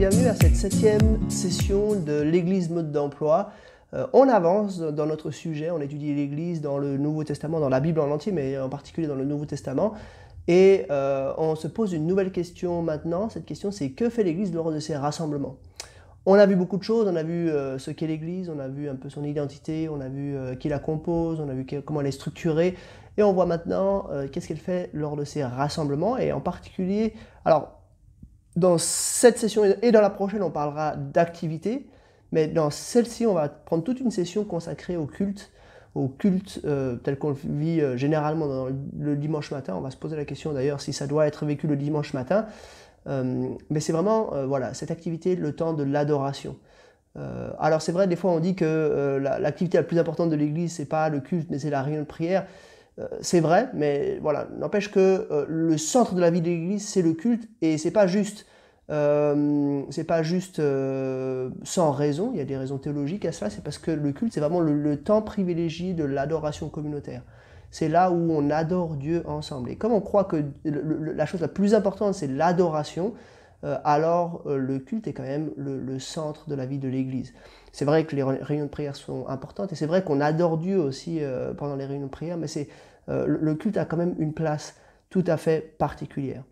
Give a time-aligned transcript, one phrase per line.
[0.00, 3.50] bienvenue à cette septième session de l'Église mode d'emploi.
[3.92, 7.80] Euh, on avance dans notre sujet, on étudie l'Église dans le Nouveau Testament, dans la
[7.80, 9.92] Bible en entier, mais en particulier dans le Nouveau Testament.
[10.48, 13.28] Et euh, on se pose une nouvelle question maintenant.
[13.28, 15.56] Cette question, c'est que fait l'Église lors de ses rassemblements?
[16.24, 18.68] On a vu beaucoup de choses, on a vu euh, ce qu'est l'Église, on a
[18.68, 22.00] vu un peu son identité, on a vu qui la compose, on a vu comment
[22.00, 22.74] elle est structurée.
[23.18, 26.16] Et on voit maintenant qu'est-ce qu'elle fait lors de ses rassemblements.
[26.16, 27.12] Et en particulier,
[27.44, 27.79] alors
[28.56, 31.86] dans cette session et dans la prochaine, on parlera d'activité,
[32.32, 35.52] mais dans celle-ci, on va prendre toute une session consacrée au culte,
[35.94, 38.68] au culte euh, tel qu'on le vit euh, généralement
[38.98, 39.74] le, dimanche matin.
[39.76, 42.46] On va se poser la question d'ailleurs si ça doit être vécu le dimanche matin.
[43.06, 46.56] Euh, mais c'est vraiment voilà, cette activité, le temps de l'adoration.
[47.58, 50.88] alors c'est vrai, des fois on dit que l'activité la, plus importante de l'Église, c'est
[50.88, 52.46] pas le culte, mais c'est la réunion de prière.
[53.00, 56.86] Euh, c'est vrai, mais voilà, n'empêche que euh, le centre de la vie de l'Église,
[56.86, 58.46] c'est le culte, et c'est pas juste,
[58.90, 60.60] euh, c'est pas juste
[61.64, 62.30] sans raison.
[62.32, 63.50] Il y a des raisons théologiques à cela.
[63.50, 67.22] C'est parce que le culte, c'est vraiment le, temps privilégié de l'adoration communautaire.
[67.70, 69.70] C'est là où on adore Dieu ensemble.
[69.70, 73.14] Et comme on croit que la chose la plus importante, c'est l'adoration,
[73.62, 77.32] alors le culte est quand même le, centre de la vie de l'Église.
[77.70, 80.80] C'est vrai que les réunions de prière sont importantes et c'est vrai qu'on adore Dieu
[80.80, 81.20] aussi
[81.58, 82.66] pendant les réunions de prière, mais c'est
[83.10, 84.76] euh, le culte a quand même une place
[85.10, 86.44] tout à fait particulière.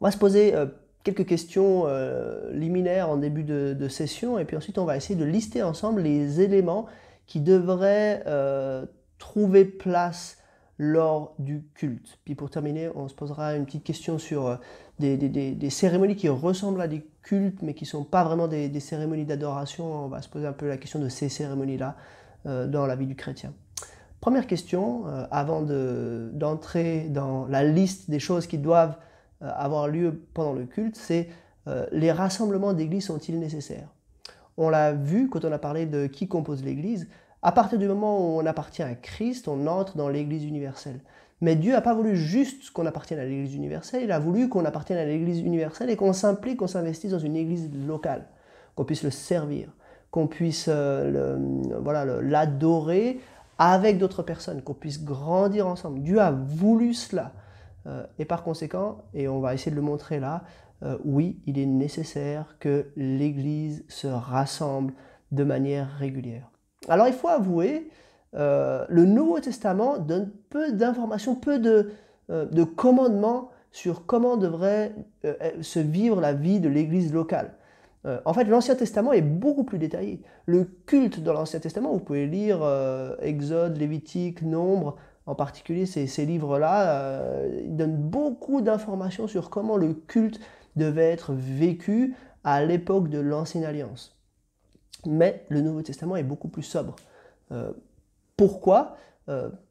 [0.00, 0.66] On va se poser euh,
[1.04, 5.24] quelques questions euh, liminaires en début de, session et puis ensuite on va essayer de
[5.24, 6.86] lister ensemble les éléments
[7.26, 8.24] qui devraient
[9.18, 10.38] trouver place
[10.78, 12.18] lors du culte.
[12.24, 14.60] Puis pour terminer, on se posera une petite question sur
[14.98, 19.24] des, cérémonies qui ressemblent à des cultes mais qui ne sont pas vraiment des, cérémonies
[19.24, 20.04] d'adoration.
[20.04, 21.96] On va se poser un peu la question de ces cérémonies-là
[22.44, 23.52] dans la vie du chrétien.
[24.26, 28.96] Première question, euh, avant d'entrer dans la liste des choses qui doivent
[29.40, 31.28] euh, avoir lieu pendant le culte, c'est
[31.68, 33.86] euh, les rassemblements d'église sont-ils nécessaires?
[34.56, 37.06] On l'a vu quand on a parlé de qui compose l'église.
[37.40, 40.98] À partir du moment où on appartient à Christ, on entre dans l'église universelle.
[41.40, 44.64] Mais Dieu n'a pas voulu juste qu'on appartienne à l'église universelle, il a voulu qu'on
[44.64, 48.26] appartienne à l'église universelle et qu'on s'implique, qu'on s'investisse dans une église locale,
[48.74, 49.68] qu'on puisse le servir,
[50.10, 50.66] qu'on puisse
[52.24, 53.20] l'adorer
[53.58, 56.00] avec d'autres personnes, qu'on puisse grandir ensemble.
[56.00, 57.32] Dieu a voulu cela.
[57.86, 60.42] Euh, et par conséquent, et on va essayer de le montrer là,
[60.82, 64.92] euh, oui, il est nécessaire que l'Église se rassemble
[65.32, 66.50] de manière régulière.
[66.88, 67.88] Alors il faut avouer,
[68.34, 71.92] euh, le Nouveau Testament donne peu d'informations, peu de,
[72.28, 74.94] de, commandements sur comment devrait
[75.60, 77.54] se vivre la vie de l'Église locale.
[78.06, 80.22] Euh, en fait, l'Ancien Testament est beaucoup plus détaillé.
[80.46, 84.96] Le culte dans l'Ancien Testament, vous pouvez lire euh, Exode, Lévitique, Nombre,
[85.26, 90.38] en particulier ces, livres-là, euh, ils donnent beaucoup d'informations sur comment le culte
[90.76, 94.16] devait être vécu à l'époque de l'Ancienne Alliance.
[95.04, 96.96] Mais le Nouveau Testament est beaucoup plus sobre.
[98.36, 98.96] pourquoi?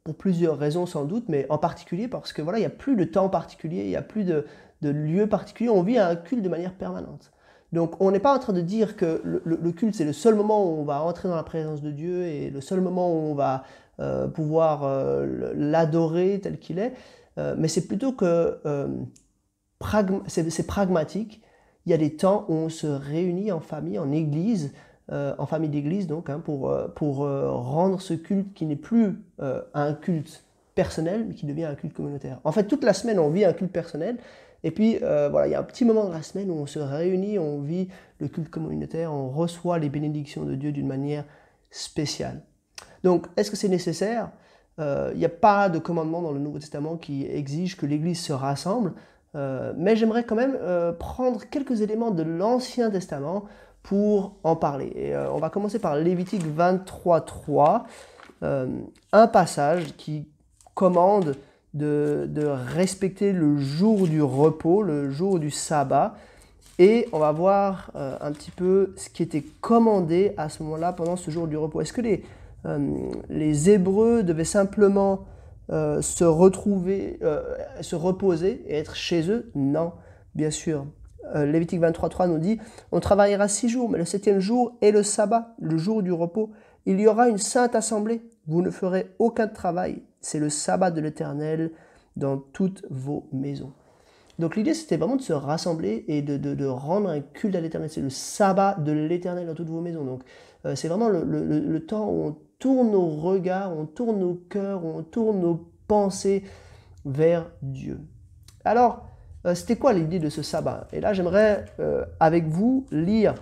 [0.04, 2.98] Pour plusieurs raisons sans doute, mais en particulier parce que voilà, il n'y a plus
[2.98, 4.46] de temps particulier, il n'y a plus de,
[4.82, 7.32] de lieu particulier, on vit un culte de manière permanente.
[7.76, 10.64] Donc on n'est pas en train de dire que le, culte c'est le seul moment
[10.66, 13.36] où on va entrer dans la présence de Dieu et le seul moment où on
[13.36, 13.64] va
[14.00, 16.94] euh, pouvoir euh, l'adorer tel qu'il est,
[17.38, 18.60] euh, mais c'est plutôt que
[20.28, 21.42] c'est pragmatique.
[21.86, 24.74] Il y a des temps où on se réunit en famille, en église,
[25.12, 30.44] en famille d'église donc, hein, pour, pour rendre ce culte qui n'est plus un culte
[30.74, 32.40] personnel, mais qui devient un culte communautaire.
[32.44, 34.18] En fait, toute la semaine, on vit un culte personnel,
[34.66, 36.66] et puis, euh, voilà, il y a un petit moment dans la semaine où on
[36.66, 37.88] se réunit, on vit
[38.20, 41.24] le culte communautaire, on reçoit les bénédictions de Dieu d'une manière
[41.70, 42.42] spéciale.
[43.04, 44.32] Donc, est-ce que c'est nécessaire?
[44.80, 48.20] Euh, Il n'y a pas de commandement dans le Nouveau Testament qui exige que l'Église
[48.20, 48.94] se rassemble,
[49.36, 50.58] euh, mais j'aimerais quand même
[50.98, 53.46] prendre quelques éléments de l'Ancien Testament
[53.84, 54.92] pour en parler.
[54.96, 57.84] Et on va commencer par Lévitique 23.3,
[58.42, 60.28] un passage qui
[60.74, 61.36] commande
[61.76, 66.16] de, respecter le jour du repos, le jour du sabbat.
[66.78, 70.92] Et on va voir euh, un petit peu ce qui était commandé à ce moment-là
[70.92, 71.82] pendant ce jour du repos.
[71.82, 72.24] Est-ce que les,
[72.66, 72.80] euh,
[73.30, 75.26] les Hébreux devaient simplement
[75.72, 77.20] euh, se retrouver,
[77.82, 79.52] se reposer et être chez eux?
[79.56, 79.94] Non,
[80.34, 80.86] bien sûr.
[81.34, 82.60] Lévitique 23.3 nous dit,
[82.92, 86.52] on travaillera six jours, mais le septième jour est le sabbat, le jour du repos.
[86.86, 88.22] Il y aura une sainte assemblée.
[88.48, 91.72] Vous ne ferez aucun travail, c'est le sabbat de l'Éternel
[92.16, 93.74] dans toutes vos maisons.
[94.38, 97.90] Donc l'idée, c'était vraiment de se rassembler et de, rendre un culte à l'Éternel.
[97.90, 100.04] C'est le sabbat de l'Éternel dans toutes vos maisons.
[100.04, 100.24] Donc
[100.66, 105.04] euh, c'est vraiment le, temps où on tourne nos regards, on tourne nos cœurs, on
[105.04, 106.44] tourne nos pensées
[107.06, 108.00] vers Dieu.
[108.66, 109.08] Alors,
[109.46, 110.88] euh, c'était quoi l'idée de ce sabbat?
[110.92, 113.36] Et là, j'aimerais euh, avec vous lire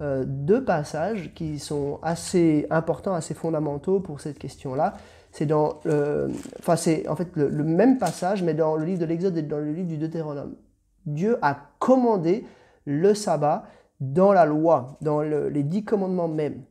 [0.00, 4.94] euh, deux passages qui sont assez importants, assez fondamentaux pour cette question-là.
[5.30, 5.80] C'est dans,
[6.58, 9.58] enfin c'est en fait le, même passage, mais dans le livre de l'Exode et dans
[9.58, 10.54] le livre du Deutéronome.
[11.04, 12.46] Dieu a commandé
[12.86, 13.64] le sabbat
[14.00, 16.62] dans la loi, dans les dix commandements même.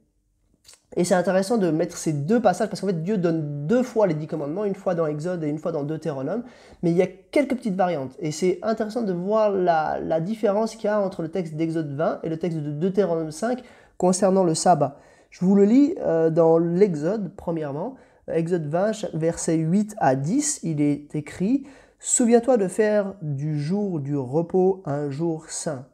[0.95, 4.07] Et c'est intéressant de mettre ces deux passages parce qu'en fait Dieu donne deux fois
[4.07, 6.43] les dix commandements, une fois dans Exode et une fois dans Deutéronome,
[6.81, 8.15] mais il y a quelques petites variantes.
[8.19, 12.21] Et c'est intéressant de voir la, différence qu'il y a entre le texte d'Exode 20
[12.23, 13.61] et le texte de Deutéronome 5
[13.97, 14.97] concernant le sabbat.
[15.29, 17.95] Je vous le lis euh, dans l'Exode, premièrement.
[18.27, 21.65] Exode 20, versets 8 à 10, il est écrit
[21.99, 25.85] Souviens-toi de faire du jour du repos un jour saint.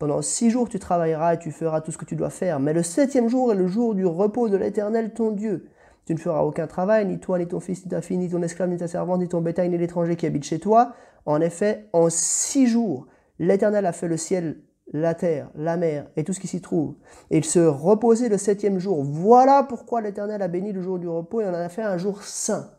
[0.00, 2.72] Pendant six jours tu travailleras et tu feras tout ce que tu dois faire, mais
[2.72, 5.68] le septième jour est le jour du repos de l'Éternel ton Dieu.
[6.06, 8.40] Tu ne feras aucun travail, ni toi, ni ton fils, ni ta fille, ni ton
[8.40, 10.94] esclave, ni ta servante, ni ton bétail, ni l'étranger qui habite chez toi.
[11.26, 13.08] En effet, en six jours,
[13.38, 16.94] l'Éternel a fait le ciel, la terre, la mer et tout ce qui s'y trouve.
[17.30, 19.04] Et il se reposait le septième jour.
[19.04, 22.22] Voilà pourquoi l'Éternel a béni le jour du repos et en a fait un jour
[22.22, 22.70] saint.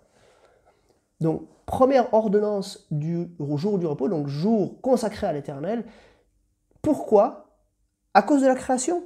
[1.20, 5.86] Donc, première ordonnance du jour du repos, donc jour consacré à l'Éternel,
[6.82, 7.48] pourquoi?
[8.14, 9.04] À cause de la création.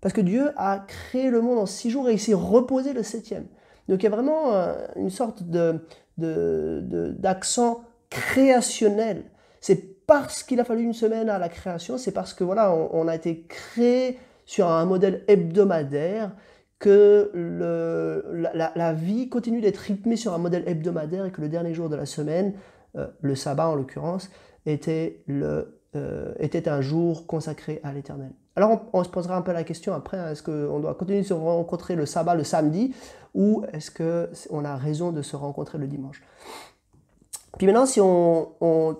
[0.00, 3.02] Parce que Dieu a créé le monde en six jours et il s'est reposé le
[3.02, 3.46] septième.
[3.88, 5.80] Donc il y a vraiment euh, une sorte de,
[6.16, 9.24] d'accent créationnel.
[9.60, 13.08] C'est parce qu'il a fallu une semaine à la création, c'est parce que voilà, on,
[13.08, 16.32] a été créé sur un modèle hebdomadaire
[16.78, 17.30] que
[18.54, 21.96] la, vie continue d'être rythmée sur un modèle hebdomadaire et que le dernier jour de
[21.96, 22.54] la semaine,
[22.96, 24.30] euh, le sabbat en l'occurrence,
[24.64, 28.30] était le euh, était un jour consacré à l'Éternel.
[28.56, 31.26] Alors on, se posera un peu la question après, hein, est-ce qu'on doit continuer de
[31.26, 32.94] se rencontrer le sabbat le samedi
[33.34, 36.22] ou est-ce qu'on a raison de se rencontrer le dimanche?
[37.56, 38.96] Puis maintenant, si on,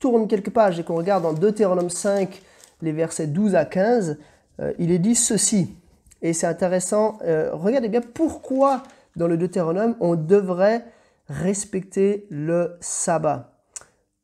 [0.00, 2.42] tourne quelques pages et qu'on regarde dans Deutéronome 5,
[2.82, 4.18] les versets 12 à 15,
[4.60, 5.76] euh, il est dit ceci.
[6.20, 8.82] Et c'est intéressant, euh, regardez bien pourquoi
[9.16, 10.84] dans le Deutéronome on devrait
[11.28, 13.53] respecter le sabbat.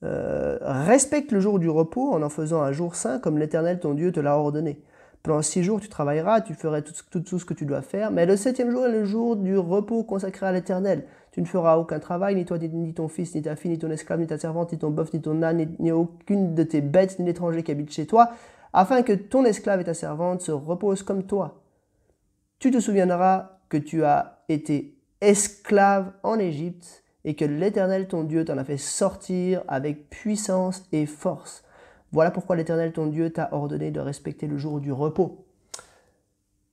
[0.02, 3.92] Euh, respecte le jour du repos en en faisant un jour saint comme l'Éternel ton
[3.92, 4.80] Dieu te l'a ordonné.
[5.22, 8.24] Pendant six jours tu travailleras, tu feras tout, tout, ce que tu dois faire, mais
[8.24, 11.04] le septième jour est le jour du repos consacré à l'Éternel.
[11.32, 13.90] Tu ne feras aucun travail, ni toi, ni ton fils, ni ta fille, ni ton
[13.90, 17.18] esclave, ni ta servante, ni ton bœuf, ni ton âne, ni, aucune de tes bêtes,
[17.18, 18.30] ni l'étranger qui habite chez toi,
[18.72, 21.62] afin que ton esclave et ta servante se reposent comme toi.
[22.58, 28.44] Tu te souviendras que tu as été esclave en Égypte, et que l'Éternel ton Dieu
[28.44, 31.64] t'en a fait sortir avec puissance et force.
[32.12, 35.46] Voilà pourquoi l'Éternel ton Dieu t'a ordonné de respecter le jour du repos.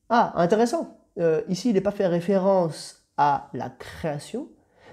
[0.10, 0.98] Ah, intéressant.
[1.20, 4.48] Euh, ici, il n'est pas fait référence à la création,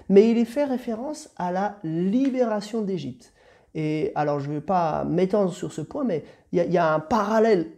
[0.09, 3.33] mais il est fait référence à la libération d'Égypte.
[3.75, 6.99] Et alors, je ne vais pas m'étendre sur ce point, mais il y, a un
[6.99, 7.71] parallèle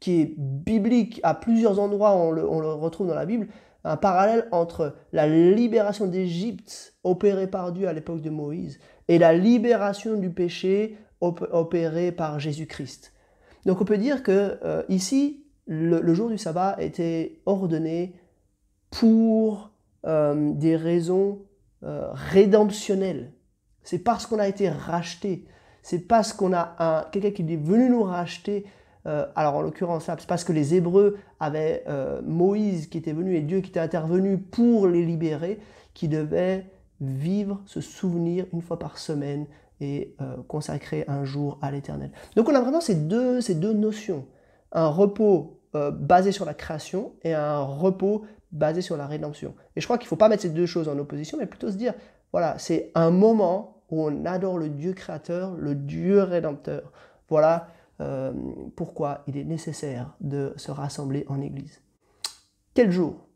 [0.00, 3.48] qui est biblique à plusieurs endroits, on le, on le retrouve dans la Bible,
[3.84, 9.32] un parallèle entre la libération d'Égypte opérée par Dieu à l'époque de Moïse et la
[9.32, 13.12] libération du péché opérée par Jésus-Christ.
[13.64, 18.16] Donc on peut dire que euh, ici, le, jour du sabbat était ordonné
[18.90, 19.70] pour
[20.06, 21.42] euh, des raisons
[21.84, 23.32] euh, rédemptionnelles.
[23.84, 25.46] C'est parce qu'on a été racheté.
[25.82, 28.64] C'est parce qu'on a quelqu'un qui est venu nous racheter
[29.06, 33.36] euh, alors en l'occurrence, c'est parce que les Hébreux avaient euh, Moïse qui était venu
[33.36, 35.58] et Dieu qui était intervenu pour les libérer,
[35.94, 36.66] qui devaient
[37.00, 39.46] vivre ce souvenir une fois par semaine
[39.80, 42.12] et euh, consacrer un jour à l'éternel.
[42.36, 44.26] Donc on a vraiment ces deux, ces deux notions.
[44.70, 49.54] Un repos basé sur la création et un repos basé sur la rédemption.
[49.74, 51.70] Et je crois qu'il ne faut pas mettre ces deux choses en opposition, mais plutôt
[51.70, 51.94] se dire,
[52.30, 56.92] voilà, c'est un moment où on adore le Dieu créateur, le Dieu rédempteur.
[57.30, 57.68] Voilà
[58.00, 58.32] euh,
[58.76, 61.80] pourquoi il est nécessaire de se rassembler en Église.
[62.74, 63.26] Quel jour?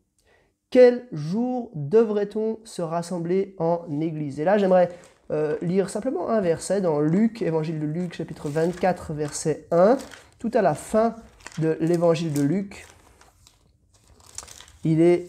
[0.71, 4.41] Quel jour devrait-on se rassembler en Église?
[4.41, 4.91] Et là, j'aimerais
[5.31, 9.99] euh, lire simplement un verset dans Luc, Évangile de Luc, chapitre 24, verset 1,
[10.39, 11.17] tout à la fin
[11.59, 12.87] de l'Évangile de Luc.
[14.85, 15.29] Il est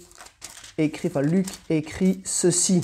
[0.77, 2.81] écrit, enfin Luc écrit ceci.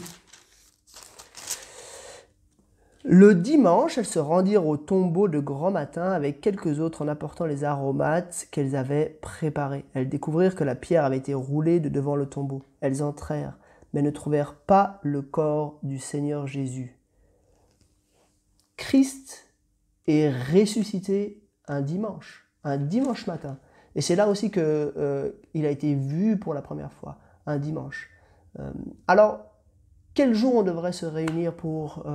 [3.06, 7.46] Le dimanche, elles se rendirent au tombeau de grand matin avec quelques autres en apportant
[7.46, 9.84] les aromates qu'elles avaient préparés.
[9.94, 12.64] Elles découvrirent que la pierre avait été roulée de devant le tombeau.
[12.80, 13.58] Elles entrèrent,
[13.92, 16.98] mais ne trouvèrent pas le corps du Seigneur Jésus.
[18.78, 19.50] Christ
[20.08, 23.60] est ressuscité un dimanche, un dimanche matin.
[23.96, 28.10] Et c'est là aussi qu'il euh, a été vu pour la première fois, un dimanche.
[28.60, 28.72] Euh,
[29.08, 29.53] alors,
[30.14, 32.06] quel jour on devrait se réunir pour,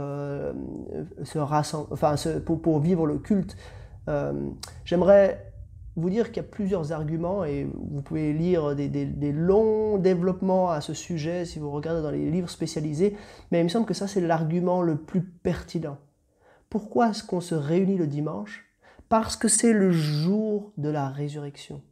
[2.62, 3.56] pour, vivre le culte
[4.84, 5.48] J'aimerais
[5.98, 10.80] vous dire qu'il y a plusieurs arguments et vous pouvez lire des, longs développements à
[10.80, 13.16] ce sujet si vous regardez dans les livres spécialisés,
[13.50, 15.98] mais il me semble que ça c'est l'argument le plus pertinent.
[16.70, 18.64] Pourquoi est-ce qu'on se réunit le dimanche?
[19.08, 21.82] Parce que c'est le jour de la résurrection.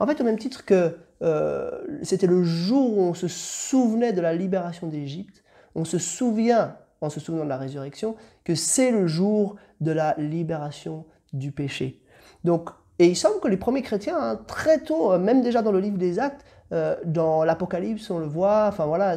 [0.00, 1.70] En fait, au même titre que euh,
[2.02, 5.43] c'était le jour où on se souvenait de la libération d'Égypte,
[5.74, 10.14] on se souvient, en se souvenant de la résurrection, que c'est le jour de la
[10.18, 12.02] libération du péché.
[12.44, 15.72] Donc, et il semble que les premiers chrétiens, hein, très tôt, euh, même déjà dans
[15.72, 19.16] le livre des Actes, euh, dans l'Apocalypse, on le voit, enfin voilà,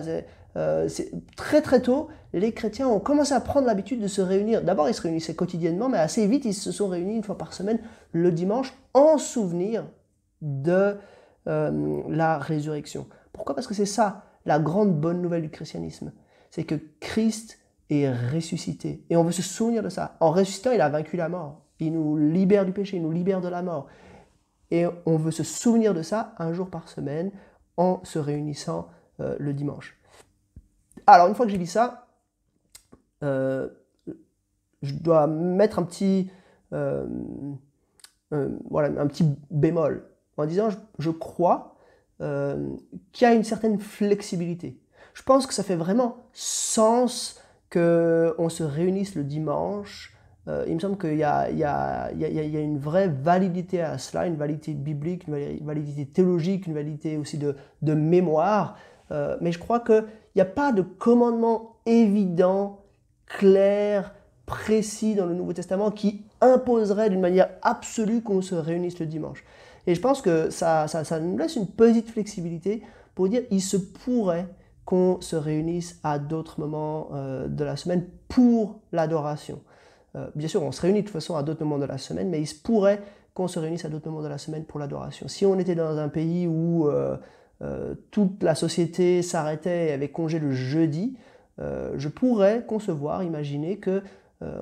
[0.55, 0.89] euh,
[1.35, 4.63] très très tôt, les chrétiens ont commencé à prendre l'habitude de se réunir.
[4.63, 7.53] D'abord, ils se réunissaient quotidiennement, mais assez vite, ils se sont réunis une fois par
[7.53, 7.79] semaine
[8.11, 9.85] le dimanche en souvenir
[10.41, 10.97] de
[11.45, 13.07] la résurrection.
[13.31, 13.55] Pourquoi?
[13.55, 16.11] Parce que c'est ça, la grande bonne nouvelle du christianisme.
[16.49, 19.03] C'est que Christ est ressuscité.
[19.09, 20.17] Et on veut se souvenir de ça.
[20.19, 21.61] En ressuscitant, il a vaincu la mort.
[21.79, 23.87] Il nous libère du péché, il nous libère de la mort.
[24.71, 27.31] Et on veut se souvenir de ça un jour par semaine
[27.77, 28.89] en se réunissant
[29.19, 29.97] euh, le dimanche.
[31.05, 32.07] Alors, une fois que j'ai dit ça,
[33.23, 33.69] euh,
[34.81, 36.29] je dois mettre un petit,
[36.73, 37.05] euh,
[38.29, 41.75] voilà, un petit bémol en disant je, je crois
[42.19, 44.79] qu'il y a une certaine flexibilité.
[45.17, 50.79] Je pense que ça fait vraiment sens qu'on se réunisse le dimanche euh, il me
[50.79, 56.67] semble qu'il y, a, une vraie validité à cela, une validité biblique, une validité théologique,
[56.67, 58.77] une validité aussi de, mémoire.
[59.11, 60.05] Euh, mais je crois qu'il
[60.35, 62.81] n'y a pas de commandement évident,
[63.25, 64.13] clair,
[64.45, 69.43] précis dans le Nouveau Testament qui imposerait d'une manière absolue qu'on se réunisse le dimanche.
[69.85, 70.87] Et je pense que ça,
[71.21, 72.83] nous laisse une petite flexibilité
[73.15, 74.47] pour dire il se pourrait
[74.87, 79.59] qu'on se réunisse à d'autres moments euh, de la semaine pour l'adoration.
[80.15, 82.29] Euh, bien sûr, on se réunit de toute façon à d'autres moments de la semaine,
[82.29, 83.01] mais il se pourrait
[83.33, 85.27] qu'on se réunisse à d'autres moments de la semaine pour l'adoration.
[85.27, 87.17] Si on était dans un pays où euh,
[88.11, 91.17] toute la société s'arrêtait et avait congé le jeudi,
[91.59, 94.03] je pourrais concevoir, imaginer que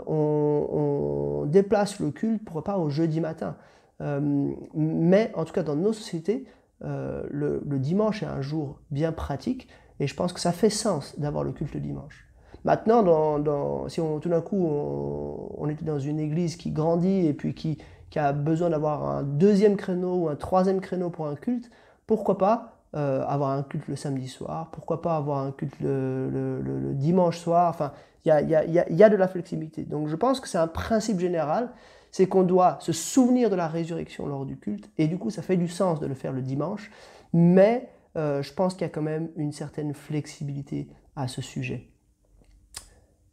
[0.08, 3.58] on, déplace le culte pour pas au jeudi matin.
[4.00, 6.46] mais en tout cas, dans nos sociétés,
[6.82, 9.68] le, dimanche est un jour bien pratique
[10.00, 12.26] et je pense que ça fait sens d'avoir le culte dimanche.
[12.64, 17.54] Maintenant, si on, tout d'un coup on, était dans une église qui grandit et puis
[17.54, 17.78] qui,
[18.16, 21.70] a besoin d'avoir un deuxième créneau ou un troisième créneau pour un culte,
[22.08, 24.70] pourquoi pas euh, avoir un culte le samedi soir?
[24.72, 27.70] Pourquoi pas avoir un culte le, dimanche soir?
[27.70, 27.92] Enfin,
[28.24, 29.84] il y y a, de la flexibilité.
[29.84, 31.72] Donc je pense que c'est un principe général,
[32.10, 35.42] c'est qu'on doit se souvenir de la résurrection lors du culte, et du coup ça
[35.42, 36.90] fait du sens de le faire le dimanche,
[37.34, 41.90] mais euh, je pense qu'il y a quand même une certaine flexibilité à ce sujet.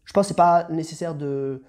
[0.05, 1.63] Je pense que ce n'est pas nécessaire de,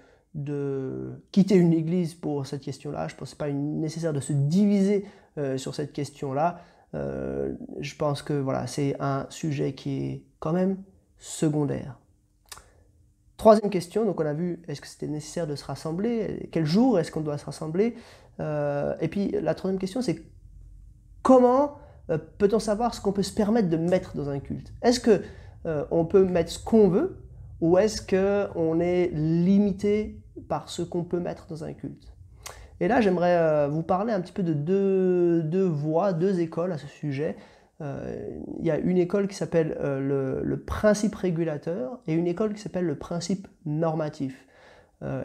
[1.30, 3.06] quitter une église pour cette question-là.
[3.06, 5.06] Je pense que ce n'est pas nécessaire de se diviser
[5.38, 6.60] euh, sur cette question-là.
[6.94, 10.82] Euh, je pense que voilà, c'est un sujet qui est quand même
[11.18, 12.00] secondaire.
[13.36, 16.48] Troisième question, donc on a vu est-ce que c'était nécessaire de se rassembler?
[16.50, 17.96] Quel jour est-ce qu'on doit se rassembler?
[18.38, 20.24] Et puis la troisième question, c'est
[21.22, 21.78] comment
[22.38, 25.22] peut-on savoir ce qu'on peut se permettre de mettre dans un culte Est-ce que
[25.90, 27.16] on peut mettre ce qu'on veut
[27.60, 32.14] ou est-ce qu'on est limité par ce qu'on peut mettre dans un culte?
[32.80, 36.78] Et là, j'aimerais euh, vous parler un petit peu de deux, voies, deux écoles à
[36.78, 37.36] ce sujet.
[37.80, 42.54] Euh, il y a une école qui s'appelle euh, le, principe régulateur et une école
[42.54, 44.46] qui s'appelle le principe normatif.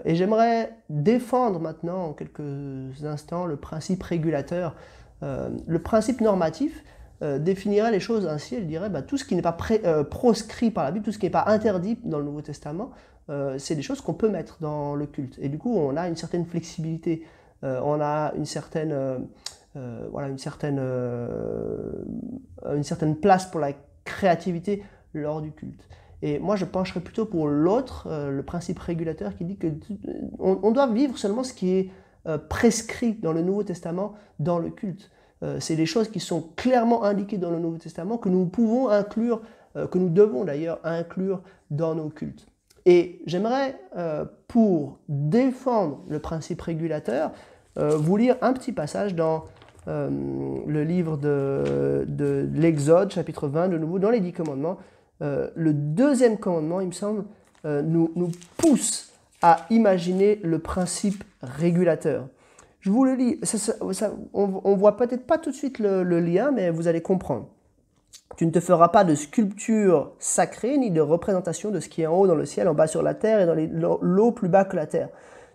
[0.04, 4.76] et j'aimerais défendre maintenant en quelques instants le principe régulateur.
[5.22, 6.84] Le principe normatif,
[7.22, 10.72] euh, définirait les choses ainsi, elle dirait bah, tout ce qui n'est pas euh, proscrit
[10.72, 12.92] par la Bible, tout ce qui n'est pas interdit dans le Nouveau Testament,
[13.30, 15.38] euh, c'est des choses qu'on peut mettre dans le culte.
[15.42, 17.26] Et du coup, on a une certaine flexibilité,
[17.62, 18.96] on a une certaine,
[19.76, 20.80] voilà, une, certaine,
[22.66, 23.74] une certaine place pour la
[24.06, 24.82] créativité
[25.14, 25.90] lors du culte.
[26.22, 29.68] Et moi, je pencherais plutôt pour l'autre, le principe régulateur qui dit que
[30.40, 31.90] on, doit vivre seulement ce qui est
[32.38, 35.10] prescrit dans le Nouveau Testament dans le culte.
[35.44, 38.90] Euh, c'est des choses qui sont clairement indiquées dans le Nouveau Testament que nous pouvons
[38.90, 39.42] inclure,
[39.76, 42.46] euh, que nous devons d'ailleurs inclure dans nos cultes.
[42.86, 47.32] Et j'aimerais, euh, pour défendre le principe régulateur,
[47.76, 49.46] vous lire un petit passage dans
[49.88, 54.80] le livre de, l'Exode, chapitre 20, de nouveau, dans les dix commandements.
[55.22, 57.24] le deuxième commandement, il me semble,
[57.64, 59.09] nous, nous pousse
[59.42, 62.28] à imaginer le principe régulateur.
[62.82, 63.40] Je vous le lis.
[64.34, 67.48] on ne voit peut-être pas tout de suite le, lien, mais vous allez comprendre.
[68.38, 72.08] Tu ne te feras pas de sculpture sacrée ni de représentation de ce qui est
[72.08, 74.64] en haut dans le ciel, en bas sur la terre et dans l'eau plus bas
[74.64, 75.10] que la terre.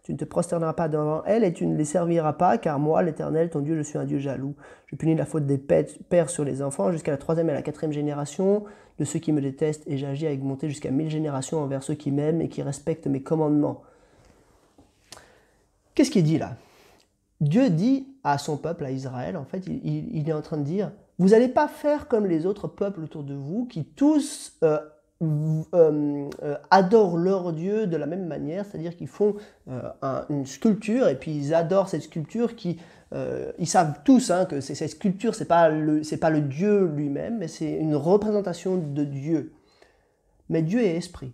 [0.04, 3.02] Tu ne te prosterneras pas devant elles et tu ne les serviras pas, car moi,
[3.02, 4.54] l'Éternel, ton Dieu, je suis un Dieu jaloux.
[4.86, 7.92] Je punis la faute des pères sur les enfants jusqu'à la troisième et la quatrième
[7.92, 8.64] génération
[8.98, 12.12] de ceux qui me détestent, et j'agis avec bonté jusqu'à mille générations envers ceux qui
[12.12, 13.82] m'aiment et qui respectent mes commandements.
[15.94, 16.56] Qu'est-ce qui est dit là?
[17.40, 20.92] Dieu dit à son peuple, à Israël, en fait, il, est en train de dire,
[21.18, 24.78] vous n'allez pas faire comme les autres peuples autour de vous qui tous euh,
[25.74, 29.36] euh, euh, adorent leur Dieu de la même manière, c'est-à-dire qu'ils font
[30.28, 32.78] une sculpture et puis ils adorent cette sculpture qui,
[33.58, 37.38] ils savent tous hein, que cette sculpture, c'est pas le, c'est pas le Dieu lui-même,
[37.38, 39.52] mais c'est une représentation de Dieu.
[40.48, 41.32] Mais Dieu est esprit.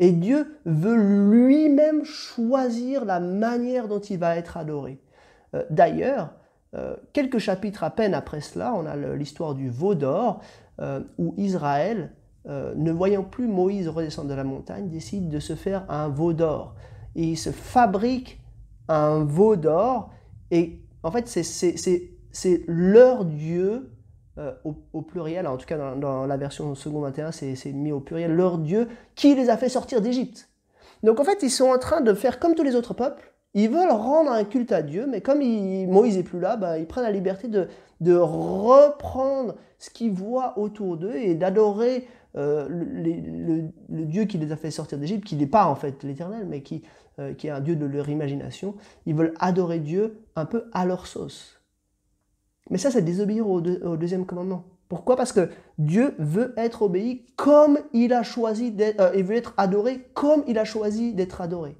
[0.00, 4.98] Et Dieu veut lui-même choisir la manière dont il va être adoré.
[5.54, 6.30] Euh, d'ailleurs,
[6.74, 10.40] euh, quelques chapitres à peine après cela, on a l'histoire du veau d'or,
[10.80, 12.12] euh, où Israël,
[12.50, 16.74] ne voyant plus Moïse redescendre de la montagne, décide de se faire un veau d'or.
[17.14, 18.40] Et se fabrique
[18.88, 20.10] un veau d'or,
[20.50, 23.90] et en fait, c'est leur Dieu
[24.64, 28.58] au, pluriel, en tout cas dans, la version second 21, c'est mis au pluriel, leur
[28.58, 30.48] Dieu qui les a fait sortir d'Égypte.
[31.02, 33.68] Donc en fait, ils sont en train de faire comme tous les autres peuples, ils
[33.68, 37.04] veulent rendre un culte à Dieu, mais comme Moïse n'est plus là, bah, ils prennent
[37.04, 37.68] la liberté de,
[38.16, 44.70] reprendre ce qu'ils voient autour d'eux et d'adorer euh, le, Dieu qui les a fait
[44.70, 46.82] sortir d'Égypte, qui n'est pas en fait l'Éternel, mais qui,
[47.18, 48.74] euh, qui est un Dieu de leur imagination.
[49.06, 51.60] Ils veulent adorer Dieu un peu à leur sauce.
[52.70, 54.64] Mais ça, c'est désobéir au, au, deuxième commandement.
[54.88, 55.16] Pourquoi?
[55.16, 59.54] Parce que Dieu veut être obéi comme il a choisi d'être, euh, il veut être
[59.56, 61.76] adoré comme il a choisi d'être adoré.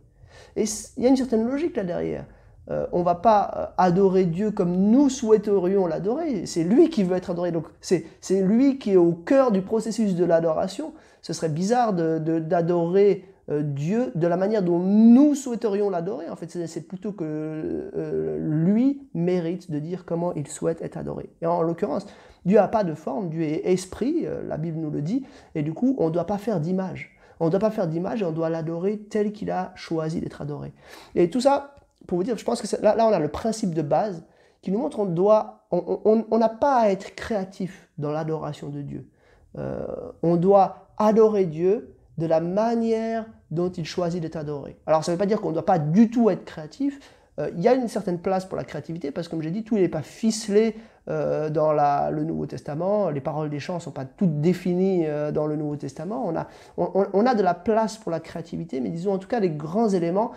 [0.56, 0.64] Et
[0.96, 2.26] il y a une certaine logique là derrière.
[2.70, 6.46] Euh, on va pas euh, adorer Dieu comme nous souhaiterions l'adorer.
[6.46, 7.50] C'est lui qui veut être adoré.
[7.52, 8.04] Donc c'est
[8.42, 10.92] lui qui est au cœur du processus de l'adoration.
[11.22, 16.28] Ce serait bizarre d'adorer de, euh, Dieu de la manière dont nous souhaiterions l'adorer.
[16.30, 21.30] En fait, c'est plutôt que lui mérite de dire comment il souhaite être adoré.
[21.42, 22.06] Et en l'occurrence,
[22.44, 25.74] Dieu n'a pas de forme, Dieu est esprit, la Bible nous le dit, et du
[25.74, 27.18] coup, on ne doit pas faire d'image.
[27.38, 30.40] On ne doit pas faire d'image et on doit l'adorer tel qu'il a choisi d'être
[30.42, 30.72] adoré.
[31.14, 31.74] Et tout ça,
[32.10, 34.24] pour vous dire, je pense que là, là, on a le principe de base
[34.62, 39.08] qui nous montre qu'on doit, on n'a pas à être créatif dans l'adoration de Dieu.
[39.56, 39.86] Euh,
[40.24, 44.76] on doit adorer Dieu de la manière dont il choisit d'être adoré.
[44.86, 46.98] Alors ça ne veut pas dire qu'on ne doit pas du tout être créatif,
[47.40, 49.64] euh, il y a une certaine place pour la créativité parce que, comme j'ai dit,
[49.64, 50.76] tout n'est pas ficelé
[51.08, 51.72] euh, dans
[52.10, 53.10] le Nouveau Testament.
[53.10, 56.24] Les paroles des chants ne sont pas toutes définies euh, dans le Nouveau Testament.
[56.26, 59.40] On a, on, a de la place pour la créativité, mais disons en tout cas
[59.40, 60.32] les grands éléments,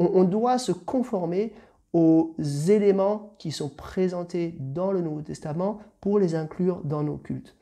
[0.00, 1.52] on, doit se conformer
[1.92, 2.34] aux
[2.68, 7.54] éléments qui sont présentés dans le Nouveau Testament pour les inclure dans nos cultes.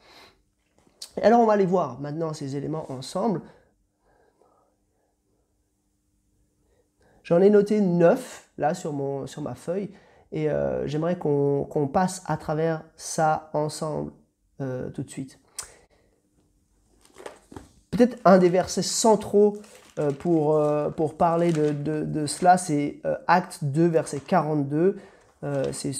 [1.20, 3.42] alors on va aller voir maintenant ces éléments ensemble.
[7.24, 9.90] J'en ai noté neuf là sur, mon, sur ma feuille
[10.32, 14.12] et euh, j'aimerais qu'on passe à travers ça ensemble
[14.60, 15.40] euh, tout de suite.
[17.90, 19.58] Peut-être un des versets centraux
[20.18, 20.62] pour,
[20.96, 24.96] pour parler de, cela, c'est Acte 2, verset 42.
[25.72, 25.92] c'est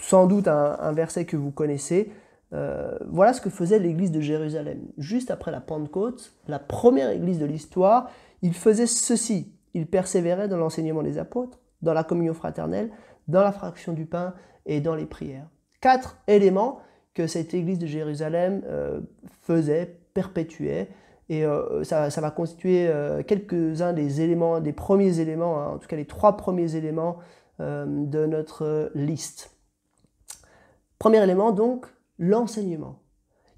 [0.00, 2.12] sans doute un, verset que vous connaissez.
[2.50, 4.80] voilà ce que faisait l'église de Jérusalem.
[4.98, 8.10] Juste après la Pentecôte, la première église de l'histoire,
[8.42, 9.52] il faisait ceci.
[9.74, 12.90] Il persévérait dans l'enseignement des apôtres, dans la communion fraternelle,
[13.28, 15.48] dans la fraction du pain et dans les prières.
[15.80, 16.80] Quatre éléments
[17.14, 19.00] que cette église de Jérusalem euh,
[19.42, 20.88] faisait, perpétuait,
[21.28, 25.88] et euh, ça, va constituer euh, quelques-uns des éléments, des premiers éléments, hein, en tout
[25.88, 27.18] cas les trois premiers éléments
[27.58, 29.56] de notre liste.
[30.98, 31.86] Premier élément donc,
[32.18, 32.98] l'enseignement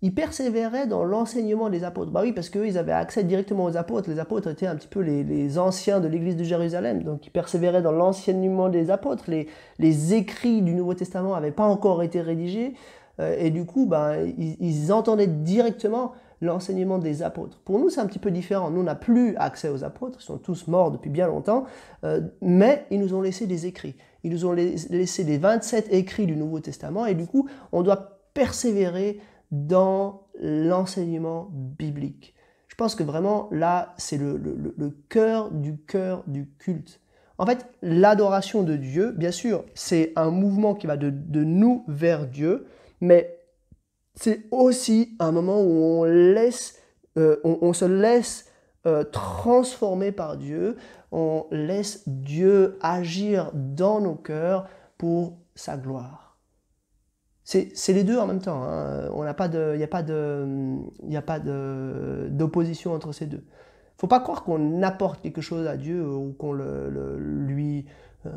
[0.01, 2.13] ils persévéraient dans l'enseignement des apôtres.
[2.13, 4.09] Bah oui, parce qu'ils avaient accès directement aux apôtres.
[4.09, 7.03] Les apôtres étaient un petit peu les, anciens de l'église de Jérusalem.
[7.03, 9.25] Donc ils persévéraient dans l'enseignement des apôtres.
[9.29, 12.75] Les, écrits du Nouveau Testament n'avaient pas encore été rédigés.
[13.21, 17.61] Euh, et du coup, bah, ils, entendaient directement l'enseignement des apôtres.
[17.64, 18.70] Pour nous, c'est un petit peu différent.
[18.70, 20.18] Nous, on n'a plus accès aux apôtres.
[20.20, 21.64] Ils sont tous morts depuis bien longtemps.
[22.05, 23.96] Euh, mais ils nous ont laissé des écrits.
[24.24, 27.07] Ils nous ont laissé les 27 écrits du Nouveau Testament.
[27.07, 29.20] Et du coup, on doit persévérer
[29.51, 32.35] dans l'enseignement biblique.
[32.68, 34.38] Je pense que vraiment là, c'est le,
[35.09, 37.01] cœur du cœur du culte.
[37.38, 41.11] En fait, l'adoration de Dieu, bien sûr, c'est un mouvement qui va de,
[41.44, 42.66] nous vers Dieu,
[43.01, 43.38] mais
[44.21, 46.83] c'est aussi un moment où on, laisse,
[47.17, 48.51] euh, on, se laisse
[48.85, 50.77] euh, transformer par Dieu,
[51.13, 56.37] on laisse Dieu agir dans nos cœurs pour sa gloire.
[57.45, 58.65] c'est les deux en même temps.
[58.65, 59.09] Hein.
[59.15, 63.45] Il n'y a pas d'opposition entre ces deux.
[63.45, 67.87] Il ne faut pas croire qu'on apporte quelque chose à Dieu ou qu'on lui,
[68.27, 68.33] euh,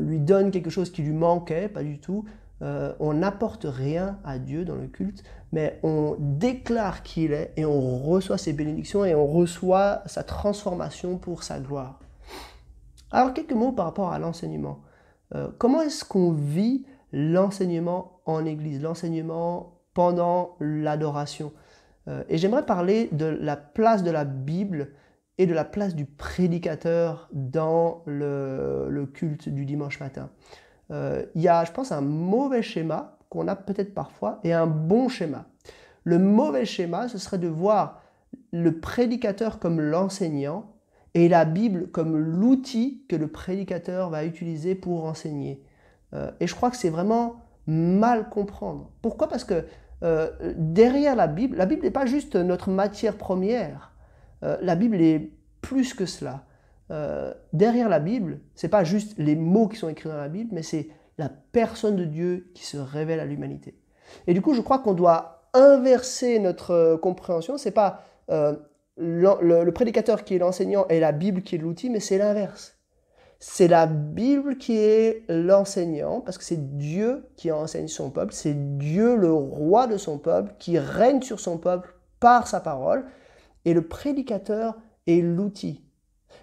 [0.00, 2.26] lui donne quelque chose qui lui manquait, pas du tout.
[2.62, 7.52] Euh, on n'apporte rien à Dieu dans le culte, mais on déclare qui il est
[7.56, 12.00] et on reçoit ses bénédictions et on reçoit sa transformation pour sa gloire.
[13.10, 14.80] Alors quelques mots par rapport à l'enseignement.
[15.34, 21.52] Euh, comment est-ce qu'on vit l'enseignement en Église, l'enseignement pendant l'adoration?
[22.08, 24.92] Euh, Et j'aimerais parler de la place de la Bible
[25.36, 30.30] et de la place du prédicateur dans le culte du dimanche matin.
[30.90, 34.66] Euh, il y a, je pense, un mauvais schéma qu'on a peut-être parfois et un
[34.66, 35.46] bon schéma.
[36.04, 38.02] Le mauvais schéma, ce serait de voir
[38.52, 40.72] le prédicateur comme l'enseignant
[41.14, 45.62] et la Bible comme l'outil que le prédicateur va utiliser pour enseigner.
[46.14, 48.90] Euh, et je crois que c'est vraiment mal comprendre.
[49.02, 49.28] Pourquoi?
[49.28, 49.64] Parce que
[50.04, 53.92] euh, derrière la Bible, la Bible n'est pas juste notre matière première.
[54.42, 56.44] la Bible est plus que cela.
[56.90, 60.50] Euh, derrière la Bible, c'est pas juste les mots qui sont écrits dans la Bible,
[60.52, 63.78] mais c'est la personne de Dieu qui se révèle à l'humanité.
[64.26, 67.56] Et du coup, je crois qu'on doit inverser notre euh, compréhension.
[67.56, 68.54] C'est pas euh,
[68.96, 72.76] le, prédicateur qui est l'enseignant et la Bible qui est l'outil, mais c'est l'inverse.
[73.38, 78.78] C'est la Bible qui est l'enseignant, parce que c'est Dieu qui enseigne son peuple, c'est
[78.78, 83.04] Dieu le roi de son peuple, qui règne sur son peuple par sa parole,
[83.66, 85.85] et le prédicateur est l'outil.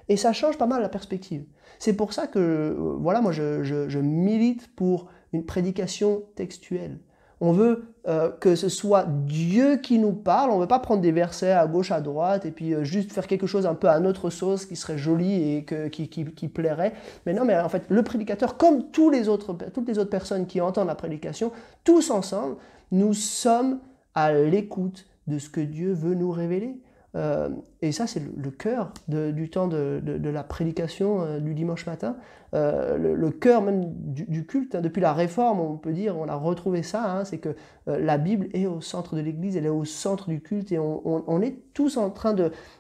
[0.09, 1.45] Et ça change pas mal la perspective.
[1.79, 6.99] C'est pour ça que, euh, voilà, moi je, milite pour une prédication textuelle.
[7.41, 10.51] On veut euh, que ce soit Dieu qui nous parle.
[10.51, 13.11] On ne veut pas prendre des versets à gauche, à droite, et puis euh, juste
[13.11, 16.93] faire quelque chose un peu à notre sauce qui serait joli et qui, plairait.
[17.25, 20.45] Mais non, mais en fait, le prédicateur, comme tous les autres, toutes les autres personnes
[20.45, 21.51] qui entendent la prédication,
[21.83, 22.55] tous ensemble,
[22.91, 23.79] nous sommes
[24.15, 26.77] à l'écoute de ce que Dieu veut nous révéler.
[27.15, 27.49] Euh,
[27.81, 32.17] et ça, c'est le, cœur du temps de, la prédication euh, du dimanche matin,
[32.55, 34.75] euh, le, cœur même du, culte.
[34.75, 34.81] Hein.
[34.81, 38.47] Depuis la Réforme, on peut dire, on a retrouvé ça, hein, c'est que la Bible
[38.53, 41.97] est au centre de l'Église, elle est au centre du culte, et on, est tous
[41.97, 42.35] en train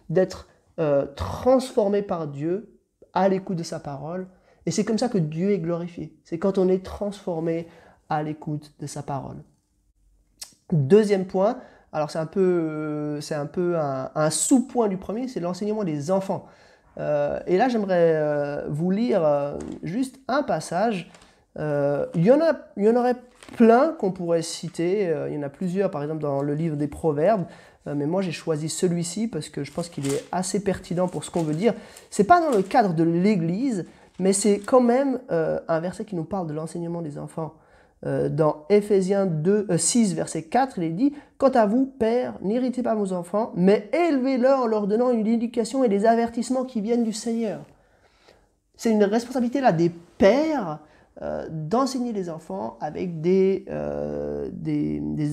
[0.09, 0.47] d'être
[1.15, 2.79] transformés par Dieu
[3.13, 4.27] à l'écoute de sa parole.
[4.65, 6.15] Et c'est comme ça que Dieu est glorifié.
[6.23, 7.67] C'est quand on est transformé
[8.09, 9.43] à l'écoute de sa parole.
[10.71, 11.59] Deuxième point,
[11.93, 16.47] alors c'est un peu, c'est un, peu un, sous-point du premier, c'est l'enseignement des enfants.
[16.99, 21.11] Euh, et là j'aimerais euh, vous lire euh, juste un passage.
[21.57, 22.39] il, y en
[22.77, 23.15] y en aurait
[23.57, 26.87] plein qu'on pourrait citer, il y en a plusieurs par exemple dans le livre des
[26.87, 27.45] Proverbes,
[27.85, 31.29] mais moi j'ai choisi celui-ci parce que je pense qu'il est assez pertinent pour ce
[31.29, 31.75] qu'on veut dire.
[32.09, 33.85] C'est pas dans le cadre de l'Église,
[34.17, 37.53] mais c'est quand même un verset qui nous parle de l'enseignement des enfants.
[38.05, 42.37] Euh, dans Ephésiens 2, 6, euh, verset 4, il est dit Quant à vous, pères,
[42.41, 46.81] n'irritez pas vos enfants, mais élevez-leur en leur donnant une éducation et des avertissements qui
[46.81, 47.61] viennent du Seigneur.
[48.75, 50.79] C'est une responsabilité là des pères
[51.21, 53.65] euh, d'enseigner les enfants avec des,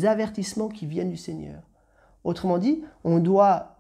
[0.05, 1.63] avertissements qui viennent du Seigneur.
[2.23, 3.77] Autrement dit, on doit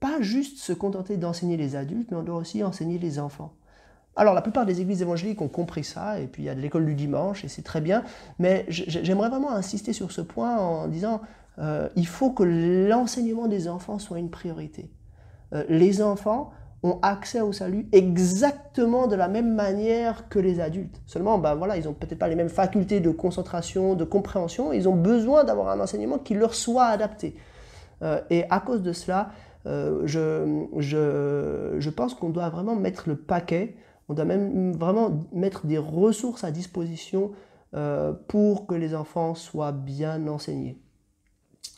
[0.00, 3.52] pas juste se contenter d'enseigner les adultes, mais on doit aussi enseigner les enfants.
[4.18, 6.60] Alors la plupart des églises évangéliques ont compris ça, et puis il y a de
[6.60, 8.02] l'école du dimanche, et c'est très bien,
[8.40, 11.20] mais j'aimerais vraiment insister sur ce point en disant,
[11.60, 14.90] euh, il faut que l'enseignement des enfants soit une priorité.
[15.54, 16.50] Euh, les enfants
[16.82, 21.00] ont accès au salut exactement de la même manière que les adultes.
[21.06, 24.88] Seulement, ben voilà, ils n'ont peut-être pas les mêmes facultés de concentration, de compréhension, ils
[24.88, 27.36] ont besoin d'avoir un enseignement qui leur soit adapté.
[28.02, 29.30] Euh, et à cause de cela,
[29.64, 33.76] je, je, je pense qu'on doit vraiment mettre le paquet
[34.08, 37.32] on doit même vraiment mettre des ressources à disposition
[37.74, 40.78] euh, pour que les enfants soient bien enseignés.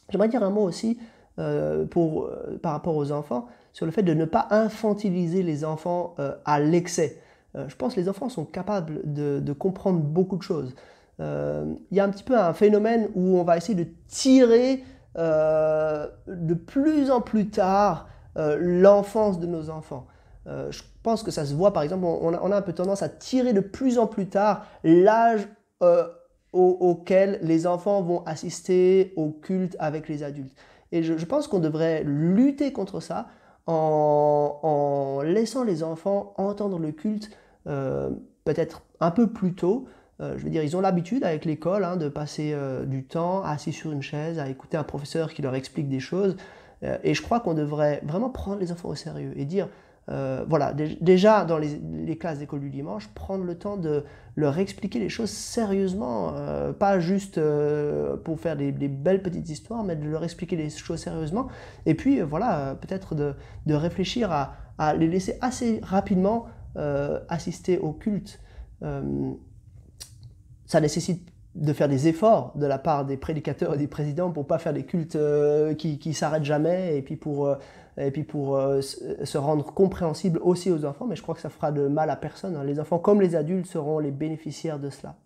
[0.08, 1.00] J'aimerais dire un mot aussi
[1.40, 5.64] euh, pour, euh, par rapport aux enfants sur le fait de ne pas infantiliser les
[5.64, 7.20] enfants à l'excès.
[7.54, 10.74] je pense que les enfants sont capables de, comprendre beaucoup de choses.
[11.20, 14.82] Il y a un petit peu un phénomène où on va essayer de tirer
[15.16, 20.08] de plus en plus tard l'enfance de nos enfants.
[20.46, 23.09] Euh, je pense que ça se voit, par exemple, on a, un peu tendance à
[23.09, 25.46] tirer de plus en plus tard l'âge
[25.83, 26.07] euh,
[26.53, 30.57] auquel les enfants vont assister au culte avec les adultes.
[30.92, 33.29] Et je, pense qu'on devrait lutter contre ça
[33.66, 37.31] en, laissant les enfants entendre le culte
[37.68, 38.11] euh,
[38.44, 39.87] peut-être un peu plus tôt.
[40.18, 43.92] je veux dire, ils ont l'habitude avec l'école hein, de passer du temps assis sur
[43.92, 46.37] une chaise à écouter un professeur qui leur explique des choses.
[46.83, 49.68] et je crois qu'on devrait vraiment prendre les enfants au sérieux et dire
[50.10, 54.98] euh, voilà, déjà dans les, classes d'école du dimanche, prendre le temps de leur expliquer
[54.98, 60.08] les choses sérieusement, euh, pas juste euh, pour faire des, belles petites histoires, mais de
[60.08, 61.46] leur expliquer les choses sérieusement.
[61.86, 63.34] Et puis voilà, peut-être de,
[63.74, 66.46] réfléchir à, les laisser assez rapidement
[67.28, 68.40] assister au culte.
[70.66, 74.46] ça nécessite de faire des efforts de la part des prédicateurs et des présidents pour
[74.46, 75.18] pas faire des cultes
[75.76, 77.56] qui, qui s'arrêtent jamais et puis pour
[77.96, 81.50] et puis pour euh, se rendre compréhensible aussi aux enfants, mais je crois que ça
[81.50, 82.57] fera de mal à personne.
[82.57, 82.64] Hein.
[82.64, 85.16] Les enfants comme les adultes seront les bénéficiaires de cela.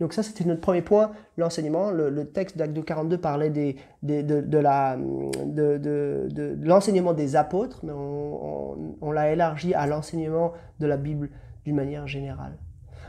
[0.00, 1.90] Donc ça, c'était notre premier point, l'enseignement.
[1.90, 9.74] Le, texte d'Acte 42 parlait de, la, de, l'enseignement des apôtres, mais on, l'a élargi
[9.74, 11.30] à l'enseignement de la Bible
[11.64, 12.56] d'une manière générale.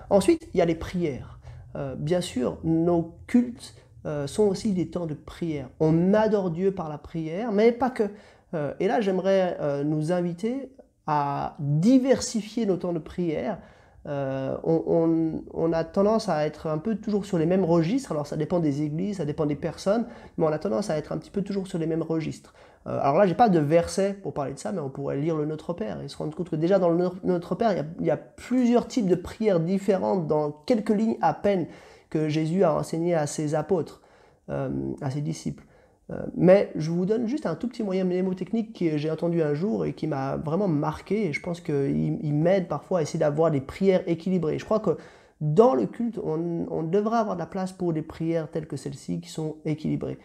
[0.09, 1.39] Ensuite, il y a les prières.
[1.75, 5.69] Euh, bien sûr, nos cultes euh, sont aussi des temps de prière.
[5.79, 8.09] On adore Dieu par la prière, mais pas que.
[8.53, 10.71] Euh, et là, j'aimerais euh, nous inviter
[11.07, 13.59] à diversifier nos temps de prière.
[14.07, 18.11] Euh, on, a tendance à être un peu toujours sur les mêmes registres.
[18.11, 20.05] Alors ça dépend des églises, ça dépend des personnes,
[20.37, 22.53] mais on a tendance à être un petit peu toujours sur les mêmes registres.
[22.85, 25.45] alors là, j'ai pas de verset pour parler de ça, mais on pourrait lire le
[25.45, 28.17] Notre Père et se rendre compte que déjà dans le Notre Père, il y a,
[28.17, 31.67] plusieurs types de prières différentes dans quelques lignes à peine
[32.09, 34.01] que Jésus a enseigné à ses apôtres,
[34.47, 35.65] à ses disciples.
[36.11, 39.53] Euh, mais je vous donne juste un tout petit moyen mnémotechnique que j'ai entendu un
[39.53, 41.27] jour et qui m'a vraiment marqué.
[41.27, 44.57] Et je pense qu'il m'aide parfois à essayer d'avoir des prières équilibrées.
[44.57, 44.97] Je crois que
[45.41, 49.21] dans le culte, on, devrait avoir de la place pour des prières telles que celles-ci
[49.21, 50.17] qui sont équilibrées.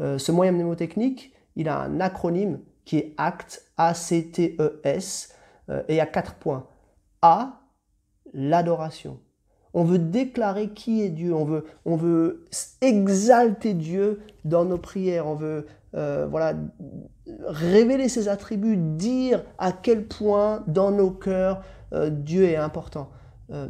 [0.00, 5.34] Euh, ce moyen mnémotechnique, il a un acronyme qui est ACT, A-C-T-E-S,
[5.68, 6.66] euh, et a quatre points.
[7.22, 7.60] A,
[8.32, 9.18] l'adoration.
[9.74, 12.44] On veut déclarer qui est Dieu, on veut, on veut
[12.80, 16.54] exalter Dieu dans nos prières, on veut euh, voilà,
[17.46, 23.10] révéler ses attributs, dire à quel point dans nos cœurs euh, Dieu est important.
[23.50, 23.68] Euh,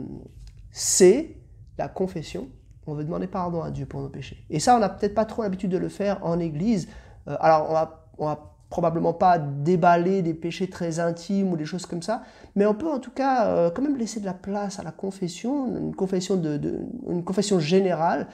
[0.71, 1.37] c'est
[1.79, 2.49] la confession,
[2.87, 4.45] on veut demander pardon à Dieu pour nos péchés.
[4.51, 6.89] Et ça, on n'a peut-être pas trop l'habitude de le faire en Église.
[7.27, 11.85] alors, on va, on va probablement pas déballer des péchés très intimes ou des choses
[11.85, 12.23] comme ça,
[12.57, 14.93] mais on peut en tout cas euh, quand même laisser de la place à la
[14.93, 16.59] confession, une confession, de,
[17.07, 18.29] une confession générale,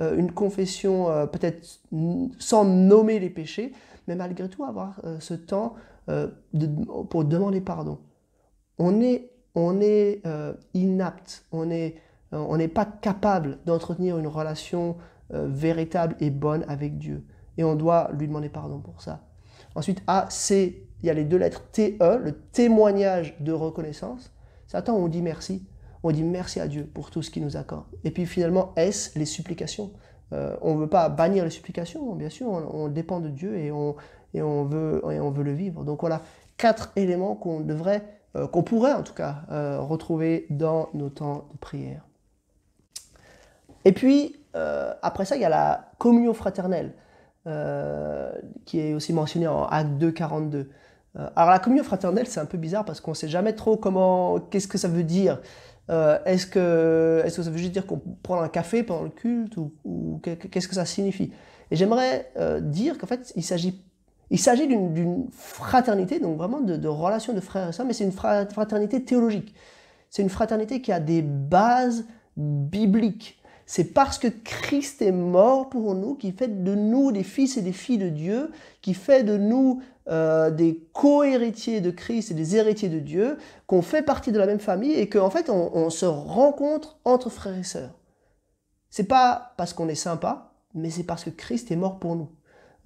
[0.00, 1.82] euh, une confession euh, peut-être
[2.38, 3.74] sans nommer les péchés,
[4.08, 5.74] mais malgré tout avoir ce temps
[7.10, 7.98] pour demander pardon.
[8.78, 10.22] On est, on est
[10.74, 11.96] inapte, on n'est
[12.32, 14.96] on n'est pas capable d'entretenir une relation
[15.30, 17.24] véritable et bonne avec Dieu.
[17.58, 19.20] Et on doit lui demander pardon pour ça.
[19.74, 24.32] Ensuite, A, C, il y a les deux lettres TE, le témoignage de reconnaissance.
[24.66, 25.66] Satan, on dit merci.
[26.02, 27.84] On dit merci à Dieu pour tout ce qu'il nous accorde.
[28.04, 29.92] Et puis finalement, S, les supplications.
[30.32, 33.70] Euh, on ne veut pas bannir les supplications, bien sûr, on, dépend de Dieu et
[33.70, 33.96] on,
[34.32, 35.84] et, on veut, et on veut le vivre.
[35.84, 36.22] Donc voilà,
[36.56, 38.02] quatre éléments qu'on devrait,
[38.36, 42.06] euh, qu'on pourrait en tout cas euh, retrouver dans nos temps de prière.
[43.84, 44.36] Et puis,
[45.02, 46.92] après ça, il y a la communion fraternelle.
[47.48, 48.30] Euh,
[48.66, 50.70] qui est aussi mentionné en Acte 2, 42.
[51.18, 53.76] Euh, alors la communion fraternelle, c'est un peu bizarre parce qu'on ne sait jamais trop
[53.76, 55.40] comment, qu'est-ce que ça veut dire.
[55.90, 59.10] Euh, est-ce que, est que ça veut juste dire qu'on prend un café pendant le
[59.10, 59.72] culte ou,
[60.22, 61.32] qu'est-ce que ça signifie?
[61.72, 63.82] Et j'aimerais dire qu'en fait, il s'agit,
[64.30, 68.04] il s'agit d'une fraternité, donc vraiment de, de relations de frères et sœurs, mais c'est
[68.04, 69.52] une fraternité théologique.
[70.10, 72.04] C'est une fraternité qui a des bases
[72.36, 73.41] bibliques.
[73.74, 77.62] C'est parce que Christ est mort pour nous, qui fait de nous des fils et
[77.62, 78.50] des filles de Dieu,
[78.82, 79.80] qui fait de nous
[80.10, 84.44] euh, des co-héritiers de Christ et des héritiers de Dieu, qu'on fait partie de la
[84.44, 87.98] même famille et qu'en fait on, se rencontre entre frères et sœurs.
[88.90, 92.28] C'est pas parce qu'on est sympa, mais c'est parce que Christ est mort pour nous.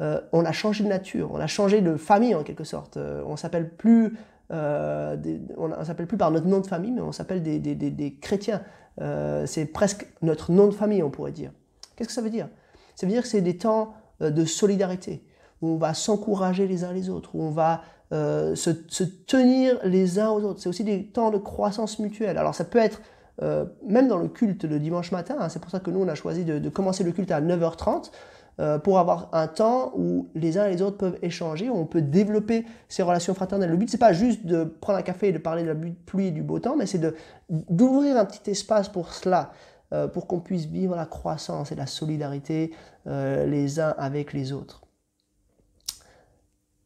[0.00, 2.96] Euh, on a changé de nature, on a changé de famille en quelque sorte.
[2.96, 4.16] Euh, on s'appelle plus,
[4.50, 8.62] on, s'appelle plus par notre nom de famille, mais on s'appelle des, chrétiens.
[9.00, 11.50] Euh, c'est presque notre nom de famille, on pourrait dire.
[11.96, 12.48] Qu'est-ce que ça veut dire?
[12.94, 15.22] Ça veut dire que c'est des temps euh, de solidarité,
[15.60, 17.82] où on va s'encourager les uns les autres, où on va
[18.12, 20.60] euh, se, tenir les uns aux autres.
[20.60, 22.38] C'est aussi des temps de croissance mutuelle.
[22.38, 23.00] Alors ça peut être
[23.86, 26.14] même dans le culte le dimanche matin, hein, c'est pour ça que nous on a
[26.14, 28.10] choisi de commencer le culte à 9h30.
[28.58, 31.84] Euh, pour avoir un temps où les uns et les autres peuvent échanger, où on
[31.84, 33.68] peut développer ces relations fraternelles.
[33.68, 36.28] Le but, c'est pas juste de prendre un café et de parler de la pluie
[36.28, 37.00] et du beau temps, mais c'est
[37.50, 39.50] d'ouvrir un petit espace pour cela,
[39.92, 42.72] euh, pour qu'on puisse vivre la croissance et la solidarité
[43.06, 44.80] euh, les uns avec les autres.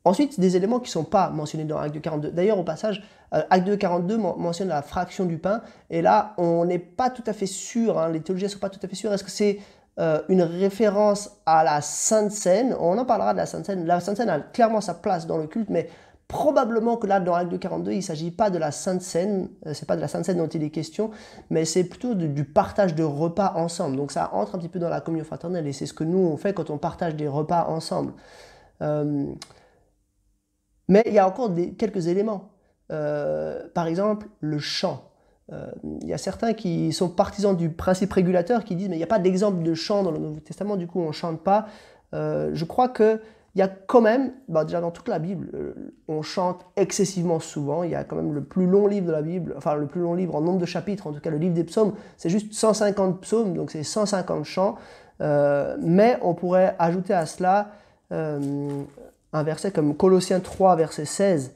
[0.04, 2.32] Ensuite, des éléments qui ne sont pas mentionnés dans Acte 42.
[2.32, 5.62] D'ailleurs, au passage, Acte 42 mentionne la fraction du pain.
[5.88, 8.70] Et là, on n'est pas tout à fait sûr, hein, les théologiens ne sont pas
[8.70, 9.12] tout à fait sûrs.
[9.12, 9.60] Est-ce que c'est
[10.00, 12.74] euh, une référence à la Sainte Seine.
[12.80, 13.86] On en parlera de la Sainte Seine.
[13.86, 15.88] La Sainte Seine a clairement sa place dans le culte, mais
[16.30, 19.74] probablement que là, dans l'acte 42, il ne s'agit pas de la Sainte Seine, euh,
[19.74, 21.10] c'est pas de la Sainte Seine dont il est question,
[21.50, 23.96] mais c'est plutôt du partage de repas ensemble.
[23.96, 26.18] Donc ça entre un petit peu dans la communion fraternelle et c'est ce que nous
[26.18, 28.12] on fait quand on partage des repas ensemble.
[28.80, 29.26] Euh,
[30.88, 32.50] mais il y a encore quelques éléments.
[32.90, 35.09] Euh, par exemple, le chant.
[36.02, 39.04] Il y a certains qui sont partisans du principe régulateur qui disent mais il n'y
[39.04, 41.66] a pas d'exemple de chant dans le Nouveau Testament, du coup on ne chante pas.
[42.12, 43.20] je crois que
[43.54, 47.40] il y a quand même, bah, déjà dans toute la Bible, euh, on chante excessivement
[47.40, 47.82] souvent.
[47.82, 50.00] Il y a quand même le plus long livre de la Bible, enfin le plus
[50.00, 52.52] long livre en nombre de chapitres, en tout cas le livre des psaumes, c'est juste
[52.52, 54.76] 150 psaumes, donc c'est 150 chants.
[55.20, 57.72] Euh, mais on pourrait ajouter à cela
[58.12, 58.82] euh,
[59.32, 61.52] un verset comme Colossiens 3, verset 16,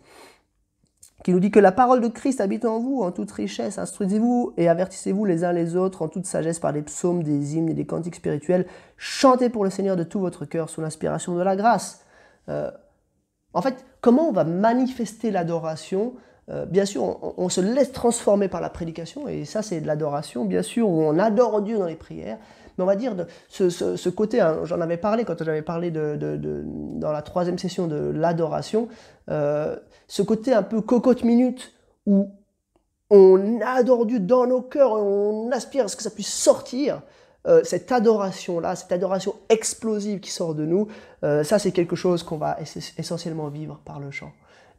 [1.24, 3.78] qui nous dit que la parole de Christ habite en vous en toute richesse.
[3.78, 7.70] Instruisez-vous et avertissez-vous les uns les autres en toute sagesse par des psaumes, des hymnes
[7.70, 8.66] et des cantiques spirituels.
[8.98, 12.04] Chantez pour le Seigneur de tout votre cœur sous l'inspiration de la grâce.
[12.50, 12.70] Euh,
[13.54, 16.12] en fait, comment on va manifester l'adoration?
[16.50, 20.44] Euh, Bien sûr, on, se laisse transformer par la prédication, et ça c'est de l'adoration,
[20.44, 22.36] bien sûr, où on adore Dieu dans les prières,
[22.76, 26.16] mais on va dire de, ce, côté, hein, j'en avais parlé quand j'avais parlé de,
[26.96, 28.88] dans la troisième session de l'adoration,
[29.30, 29.76] euh,
[30.08, 31.72] ce côté un peu cocotte minute
[32.06, 32.30] où
[33.10, 37.02] on adore Dieu dans nos cœurs, on aspire à ce que ça puisse sortir.
[37.46, 40.88] Euh, cette adoration-là, cette adoration explosive qui sort de nous,
[41.24, 42.56] euh, ça c'est quelque chose qu'on va
[42.96, 44.32] essentiellement vivre par le chant.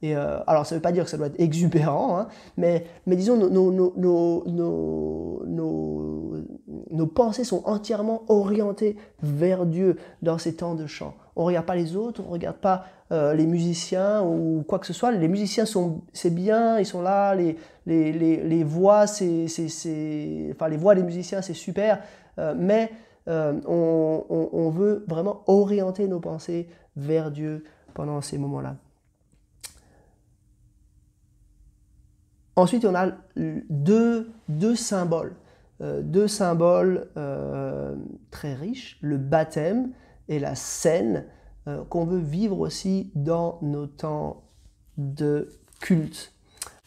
[0.04, 2.28] Euh, alors, ça ne veut pas dire que ça doit être exubérant, hein,
[2.58, 3.72] mais, disons, nos,
[6.92, 11.14] nos, pensées sont entièrement orientées vers Dieu dans ces temps de chant.
[11.36, 14.80] On ne regarde pas les autres, on ne regarde pas euh, les musiciens ou quoi
[14.80, 15.12] que ce soit.
[15.12, 21.42] Les musiciens, sont, c'est bien, ils sont là, les, les, voix, les voix des musiciens,
[21.42, 22.02] c'est super,
[22.40, 22.92] euh, mais
[23.28, 28.76] on veut vraiment orienter nos pensées vers Dieu pendant ces moments-là.
[32.56, 35.36] Ensuite, on a deux, deux symboles,
[35.82, 37.96] euh, deux symboles euh,
[38.32, 39.92] très riches, le baptême
[40.30, 41.26] et la scène,
[41.68, 44.44] euh, qu'on veut vivre aussi dans nos temps
[44.98, 45.50] de
[45.82, 46.34] culte.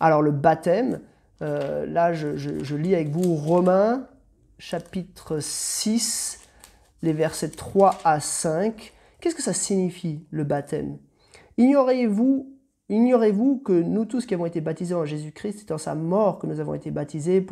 [0.00, 1.00] Alors le baptême,
[1.40, 4.09] là je, je, lis avec vous Romains
[4.59, 6.40] chapitre 6,
[7.02, 8.92] les versets 3 à 5.
[9.20, 10.98] Qu'est-ce que ça signifie le baptême?
[11.59, 12.57] Ignorez-vous
[12.90, 16.46] Ignorez-vous que nous tous qui avons été baptisés en Jésus-Christ, c'est en sa mort que
[16.46, 17.46] nous avons été baptisés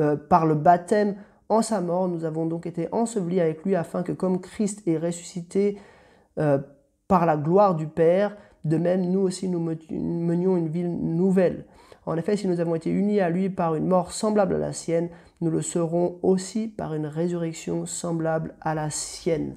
[0.00, 1.14] euh, par le baptême
[1.48, 2.08] en sa mort.
[2.08, 5.78] Nous avons donc été ensevelis avec lui afin que comme Christ est ressuscité
[6.40, 6.58] euh,
[7.06, 11.66] par la gloire du Père, de même nous aussi nous menions une vie nouvelle.
[12.04, 14.72] En effet, si nous avons été unis à lui par une mort semblable à la
[14.72, 15.08] sienne,
[15.40, 19.54] nous le serons aussi par une résurrection semblable à la sienne.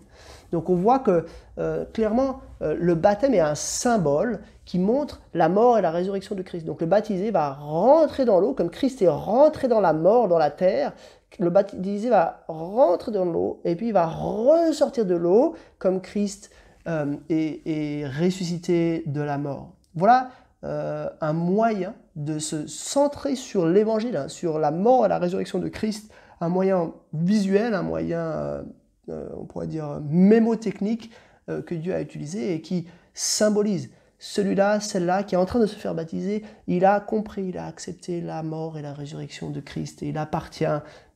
[0.51, 1.25] Donc on voit que
[1.57, 6.41] euh, clairement le baptême est un symbole qui montre la mort et la résurrection de
[6.41, 6.65] Christ.
[6.65, 10.37] Donc le baptisé va rentrer dans l'eau, comme Christ est rentré dans la mort, dans
[10.37, 10.93] la terre,
[11.39, 16.51] le baptisé va rentrer dans l'eau et puis il va ressortir de l'eau comme Christ
[16.87, 19.73] euh, est, ressuscité de la mort.
[19.95, 20.29] Voilà
[20.63, 25.59] euh, un moyen de se centrer sur l'évangile, hein, sur la mort et la résurrection
[25.59, 28.63] de Christ, un moyen visuel, un moyen,
[29.09, 31.11] euh, on pourrait dire, mémotechnique
[31.47, 33.89] que Dieu a utilisé et qui symbolise
[34.25, 37.65] celui-là, celle-là, qui est en train de se faire baptiser, il a compris, il a
[37.65, 40.63] accepté la mort et la résurrection de Christ et il appartient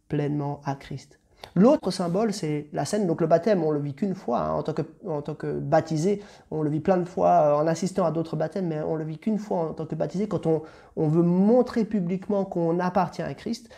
[0.09, 1.17] pleinement à Christ.
[1.55, 3.07] L'autre symbole, c'est la scène.
[3.07, 5.57] Donc le baptême, on le vit qu'une fois hein, en, tant que, en tant que
[5.57, 6.21] baptisé.
[6.51, 9.05] On le vit plein de fois euh, en assistant à d'autres baptêmes, mais on le
[9.05, 10.63] vit qu'une fois en tant que baptisé quand on,
[10.97, 13.69] on veut montrer publiquement qu'on appartient à Christ.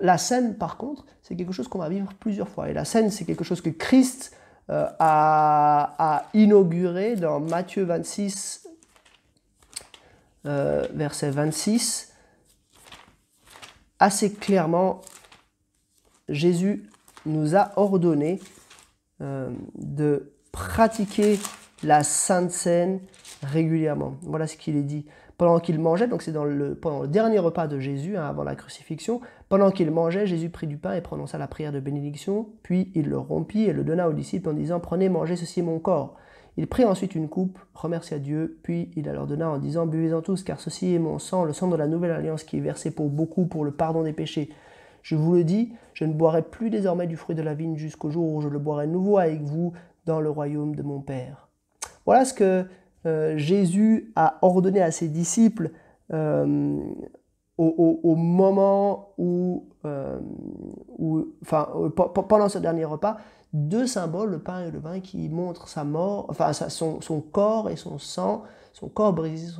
[0.00, 2.68] La scène, par contre, c'est quelque chose qu'on va vivre plusieurs fois.
[2.68, 4.34] Et la scène, c'est quelque chose que Christ
[4.70, 8.62] euh, a, a, inauguré dans Matthieu 26,
[10.46, 12.12] euh, verset 26,
[13.98, 15.00] assez clairement,
[16.28, 16.88] Jésus
[17.26, 18.40] nous a ordonné
[19.20, 21.38] euh, de pratiquer
[21.82, 23.00] la Sainte Seine
[23.42, 24.14] régulièrement.
[24.22, 25.06] Voilà ce qu'il est dit.
[25.38, 28.44] Pendant qu'il mangeait, donc c'est dans le, pendant le dernier repas de Jésus, hein, avant
[28.44, 32.48] la crucifixion, pendant qu'il mangeait, Jésus prit du pain et prononça la prière de bénédiction,
[32.62, 35.64] puis il le rompit et le donna aux disciples en disant, Prenez, mangez, ceci est
[35.64, 36.16] mon corps.
[36.58, 40.20] Il prit ensuite une coupe, remercia Dieu, puis il la leur donna en disant Buvez-en
[40.20, 42.90] tous, car ceci est mon sang, le sang de la nouvelle alliance qui est versé
[42.90, 44.50] pour beaucoup pour le pardon des péchés.
[45.02, 48.10] Je vous le dis, je ne boirai plus désormais du fruit de la vigne jusqu'au
[48.10, 49.72] jour où je le boirai nouveau avec vous
[50.04, 51.48] dans le royaume de mon Père.
[52.04, 52.66] Voilà ce que
[53.06, 55.70] euh, Jésus a ordonné à ses disciples
[56.12, 56.78] euh,
[57.56, 59.68] au, moment où,
[61.42, 61.68] enfin,
[62.28, 63.18] pendant ce dernier repas,
[63.52, 67.68] deux symboles, le pain et le vin, qui montrent sa mort, enfin son, son corps
[67.68, 69.52] et son sang, son corps brisé,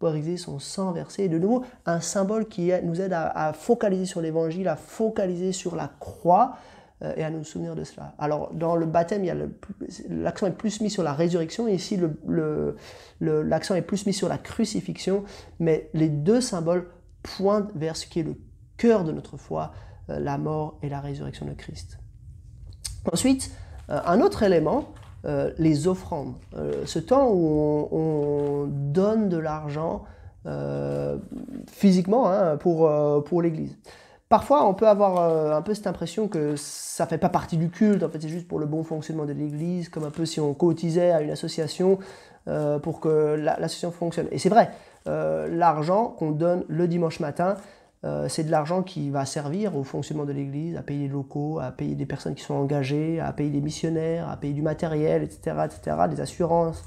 [0.00, 1.24] brisé, son sang versé.
[1.24, 5.76] Et de nouveau, un symbole qui nous aide à, focaliser sur l'évangile, à focaliser sur
[5.76, 6.56] la croix
[7.02, 8.14] euh, et à nous souvenir de cela.
[8.18, 9.24] Alors, dans le baptême,
[10.08, 12.00] l'accent est plus mis sur la résurrection, ici,
[13.20, 15.24] l'accent est plus mis sur la crucifixion,
[15.58, 16.88] mais les deux symboles
[17.22, 18.36] pointent vers ce qui est le
[18.78, 19.72] cœur de notre foi,
[20.08, 21.98] euh, la mort et la résurrection de Christ.
[23.12, 23.50] Ensuite,
[23.90, 24.86] euh, un autre élément,
[25.24, 26.34] euh, les offrandes.
[26.56, 30.04] Euh, ce temps où on, donne de l'argent
[31.70, 32.90] physiquement hein, pour,
[33.24, 33.78] pour l'Église.
[34.28, 37.70] Parfois, on peut avoir un peu cette impression que ça ne fait pas partie du
[37.70, 40.40] culte, en fait, c'est juste pour le bon fonctionnement de l'Église, comme un peu si
[40.40, 41.98] on cotisait à une association
[42.82, 44.26] pour que l'association fonctionne.
[44.32, 44.70] Et c'est vrai,
[45.06, 47.56] l'argent qu'on donne le dimanche matin,
[48.04, 51.58] euh, c'est de l'argent qui va servir au fonctionnement de l'Église, à payer les locaux,
[51.58, 55.22] à payer des personnes qui sont engagées, à payer des missionnaires, à payer du matériel,
[55.22, 56.84] etc., etc., des assurances,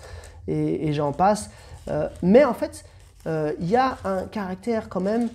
[0.48, 1.50] et, j'en passe.
[1.90, 2.86] Euh, mais en fait,
[3.26, 5.30] euh, il y a un caractère quand même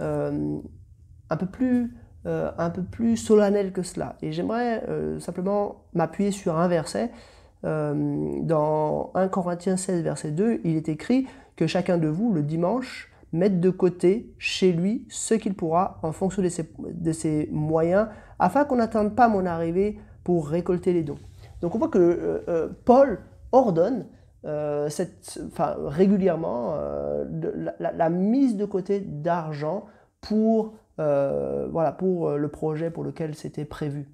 [0.00, 4.16] un, peu plus, un peu plus solennel que cela.
[4.22, 4.82] Et j'aimerais
[5.18, 7.10] simplement m'appuyer sur un verset.
[7.62, 11.26] dans 1 Corinthiens 16, verset 2, il est écrit
[11.56, 16.12] que chacun de vous, le dimanche, mettre de côté chez lui ce qu'il pourra en
[16.12, 18.08] fonction de ses, moyens,
[18.38, 21.18] afin qu'on n'attende pas mon arrivée pour récolter les dons.
[21.60, 23.20] Donc on voit que euh, euh, Paul
[23.52, 24.06] ordonne
[24.44, 26.76] euh, cette, enfin, régulièrement
[27.78, 29.86] la, mise de côté d'argent
[30.20, 34.08] pour, voilà, pour le projet pour lequel c'était prévu.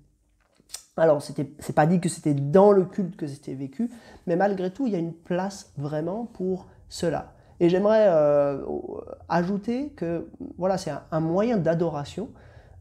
[0.96, 3.90] Alors, c'est pas dit que c'était dans le culte que c'était vécu,
[4.28, 7.33] mais malgré tout, il y a une place vraiment pour cela.
[7.60, 8.62] Et j'aimerais euh,
[9.28, 10.28] ajouter que
[10.58, 12.28] voilà, c'est un, moyen d'adoration.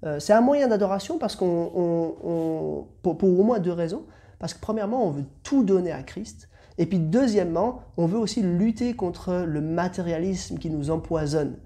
[0.04, 4.04] Euh, c'est un moyen d'adoration parce qu'on, pour, au moins deux raisons.
[4.40, 6.50] Parce que premièrement, on veut tout donner à Christ.
[6.78, 11.58] Et puis deuxièmement, on veut aussi lutter contre le matérialisme qui nous empoisonne.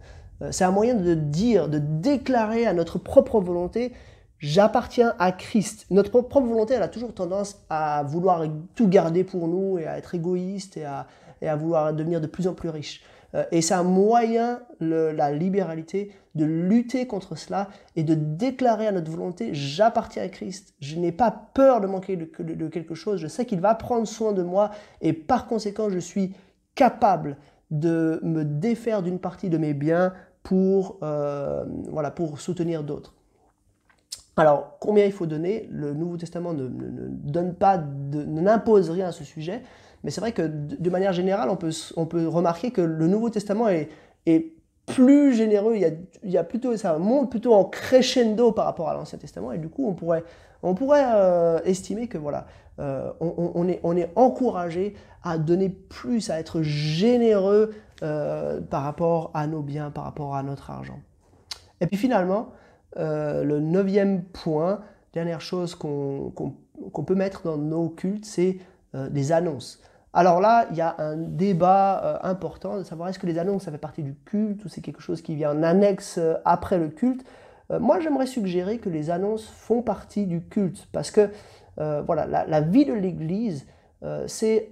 [0.41, 3.93] Euh, c'est un moyen de dire, de déclarer à notre propre volonté,
[4.39, 5.85] j'appartiens à Christ.
[5.89, 8.43] Notre propre volonté, elle a toujours tendance à vouloir
[8.75, 11.07] tout garder pour nous et à être égoïste et à,
[11.41, 13.03] et à vouloir devenir de plus en plus riche.
[13.35, 18.91] Euh, et c'est un moyen, la libéralité, de lutter contre cela et de déclarer à
[18.91, 23.27] notre volonté, j'appartiens à Christ, je n'ai pas peur de manquer de, quelque chose, je
[23.27, 24.71] sais qu'il va prendre soin de moi
[25.01, 26.35] et par conséquent je suis
[26.75, 27.37] capable
[27.71, 30.13] de me défaire d'une partie de mes biens
[30.43, 33.13] pour, euh, voilà, pour soutenir d'autres.
[34.37, 35.67] Alors, combien il faut donner?
[35.71, 39.63] Le Nouveau Testament ne, donne pas, n'impose rien à ce sujet.
[40.03, 43.29] Mais c'est vrai que de manière générale, on peut, on peut remarquer que le Nouveau
[43.29, 43.89] Testament est,
[44.25, 45.91] est plus généreux, il y, a,
[46.23, 49.57] il y a, plutôt, ça monte plutôt en crescendo par rapport à l'Ancien Testament, et
[49.57, 50.23] du coup, on pourrait,
[50.63, 52.47] on pourrait euh, estimer que voilà,
[52.79, 59.31] euh, on, est, on est encouragé à donner plus, à être généreux euh, par rapport
[59.33, 60.99] à nos biens, par rapport à notre argent.
[61.81, 62.49] Et puis finalement,
[62.95, 64.81] le neuvième point,
[65.13, 66.31] dernière chose qu'on
[67.05, 68.57] peut mettre dans nos cultes, c'est
[68.93, 69.81] des annonces.
[70.17, 73.65] Alors là, il y a un débat euh, important de savoir est-ce que les annonces,
[73.65, 76.79] ça fait partie du culte ou c'est quelque chose qui vient en annexe euh, après
[76.79, 77.23] le culte.
[77.69, 81.29] Euh, moi, j'aimerais suggérer que les annonces font partie du culte parce que
[81.77, 83.67] voilà, la, vie de l'Église,
[84.25, 84.71] c'est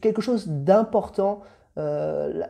[0.00, 1.42] quelque chose d'important.
[1.76, 2.48] La,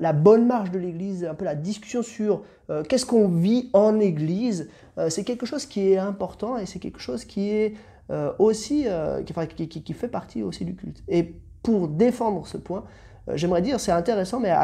[0.00, 2.42] la, bonne marche de l'Église, un peu la discussion sur
[2.88, 4.68] qu'est-ce qu'on vit en Église,
[5.08, 7.74] c'est quelque chose qui est important et c'est quelque chose qui est
[8.10, 11.02] euh, aussi, euh, qui, fait partie aussi du culte.
[11.08, 12.84] Et pour défendre ce point,
[13.28, 14.54] euh, j'aimerais dire, c'est intéressant, mais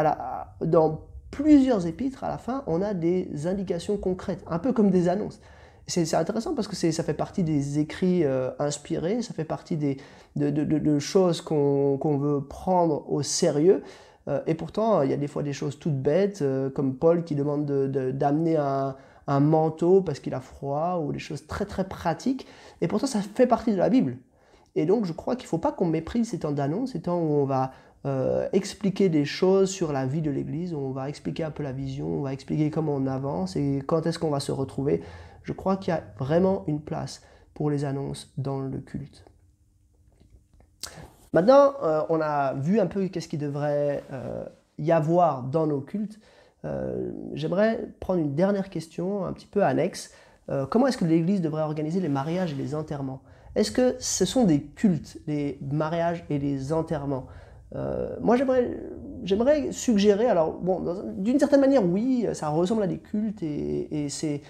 [0.62, 5.09] dans plusieurs épîtres, à la fin, on a des indications concrètes, un peu comme des
[5.09, 5.40] annonces.
[5.86, 8.24] C'est intéressant parce que ça fait partie des écrits
[8.59, 9.99] inspirés, ça fait partie des,
[10.34, 13.82] de, choses qu'on veut prendre au sérieux.
[14.47, 16.42] et pourtant, il y a des fois des choses toutes bêtes,
[16.74, 21.46] comme Paul qui demande d'amener un, un manteau parce qu'il a froid, ou des choses
[21.46, 22.46] très très pratiques.
[22.80, 24.18] Et pourtant, ça fait partie de la Bible.
[24.74, 27.18] Et donc, je crois qu'il ne faut pas qu'on méprise ces temps d'annonce, ces temps
[27.18, 27.72] où on va
[28.06, 31.62] euh, expliquer des choses sur la vie de l'Église, où on va expliquer un peu
[31.62, 35.02] la vision, on va expliquer comment on avance et quand est-ce qu'on va se retrouver.
[35.42, 37.22] Je crois qu'il y a vraiment une place
[37.54, 39.24] pour les annonces dans le culte.
[41.32, 44.44] Maintenant, euh, on a vu un peu qu'est-ce qui devrait euh,
[44.78, 46.20] y avoir dans nos cultes.
[46.64, 50.12] Euh, j'aimerais prendre une dernière question, un petit peu annexe.
[50.50, 53.22] Euh, comment est-ce que l'Église devrait organiser les mariages et les enterrements?
[53.54, 57.26] Est-ce que ce sont des cultes, les mariages et les enterrements?
[57.76, 58.36] Euh, Moi,
[59.22, 60.82] j'aimerais suggérer, alors bon,
[61.16, 64.40] d'une certaine manière, oui, ça ressemble à des cultes et, c'est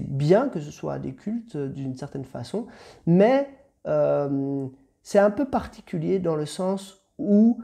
[0.00, 2.66] bien que ce soit des cultes d'une certaine façon,
[3.06, 3.48] mais
[5.02, 7.58] c'est un peu particulier dans le sens où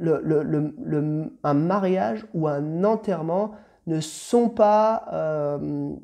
[0.00, 3.52] un mariage ou un enterrement
[3.86, 5.94] ne sont pas euh,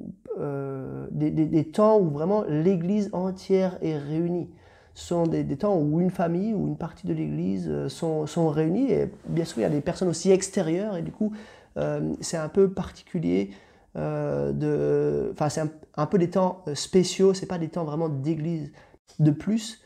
[1.10, 4.50] des, des, temps où vraiment l'Église entière est réunie.
[4.94, 8.90] Ce sont des, temps où une famille ou une partie de l'Église sont, sont réunies
[8.90, 11.32] et bien sûr il y a des personnes aussi extérieures et du coup
[11.76, 13.50] euh, c'est un peu particulier.
[13.96, 15.62] Euh, de, enfin, c'est
[15.96, 18.72] un, peu des temps euh, spéciaux, c'est pas des temps vraiment d'église.
[19.18, 19.82] De plus,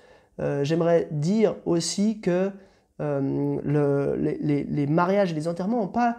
[0.62, 2.50] j'aimerais dire aussi que
[3.01, 6.18] le, les, mariages et les enterrements n'ont pas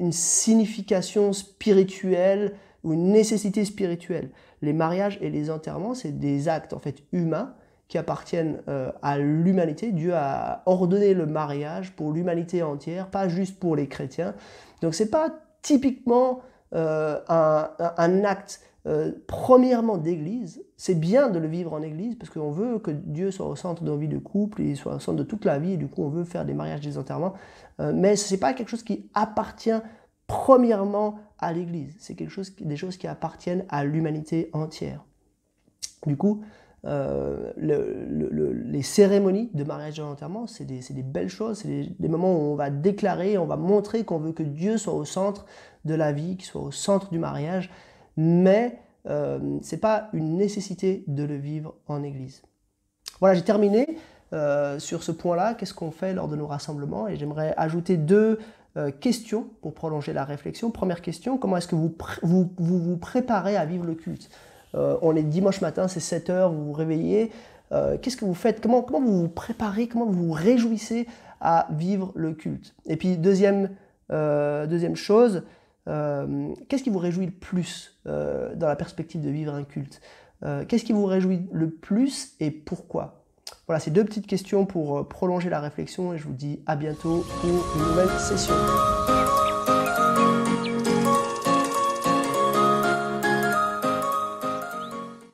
[0.00, 4.30] une signification spirituelle ou une nécessité spirituelle.
[4.62, 7.54] Les mariages et les enterrements, c'est des actes en fait humains
[7.88, 8.60] qui appartiennent
[9.00, 9.92] à l'humanité.
[9.92, 14.34] Dieu a ordonné le mariage pour l'humanité entière, pas juste pour les chrétiens.
[14.82, 15.30] Donc ce n'est pas
[15.62, 16.42] typiquement
[16.74, 20.62] euh, un, acte euh, premièrement d'église.
[20.76, 23.82] C'est bien de le vivre en église parce qu'on veut que Dieu soit au centre
[23.82, 26.08] de nos de couple et soit au centre de toute la vie du coup on
[26.08, 27.34] veut faire des mariages, des enterrements.
[27.80, 29.80] Euh, mais ce n'est pas quelque chose qui appartient
[30.26, 31.94] premièrement à l'église.
[31.98, 35.04] C'est quelque chose, des choses qui appartiennent à l'humanité entière.
[36.06, 36.42] Du coup,
[36.84, 42.52] euh, les cérémonies de mariage et d'enterrement, c'est des, belles choses, c'est des, moments où
[42.52, 45.46] on va déclarer, on va montrer qu'on veut que Dieu soit au centre
[45.84, 47.70] de la vie, qu'il soit au centre du mariage,
[48.16, 52.42] mais euh, ce n'est pas une nécessité de le vivre en Église.
[53.20, 53.96] Voilà, j'ai terminé
[54.32, 55.54] euh, sur ce point-là.
[55.54, 57.08] Qu'est-ce qu'on fait lors de nos rassemblements?
[57.08, 58.38] Et j'aimerais ajouter deux
[59.00, 60.70] questions pour prolonger la réflexion.
[60.70, 64.28] Première question, comment est-ce que vous, vous, préparez à vivre le culte?
[64.76, 67.30] Euh, on est dimanche matin, c'est 7 heures, vous vous réveillez.
[67.72, 68.60] Euh, qu'est-ce que vous faites?
[68.60, 69.88] Comment, comment vous vous préparez?
[69.88, 71.06] Comment vous vous réjouissez
[71.40, 72.74] à vivre le culte?
[72.86, 73.18] Et puis,
[74.12, 75.42] euh, deuxième chose,
[75.86, 80.00] qu'est-ce qui vous réjouit le plus dans la perspective de vivre un culte?
[80.68, 83.24] Qu'est-ce qui vous réjouit le plus et pourquoi?
[83.66, 87.24] Voilà, c'est deux petites questions pour prolonger la réflexion et je vous dis à bientôt
[87.40, 88.54] pour une nouvelle session.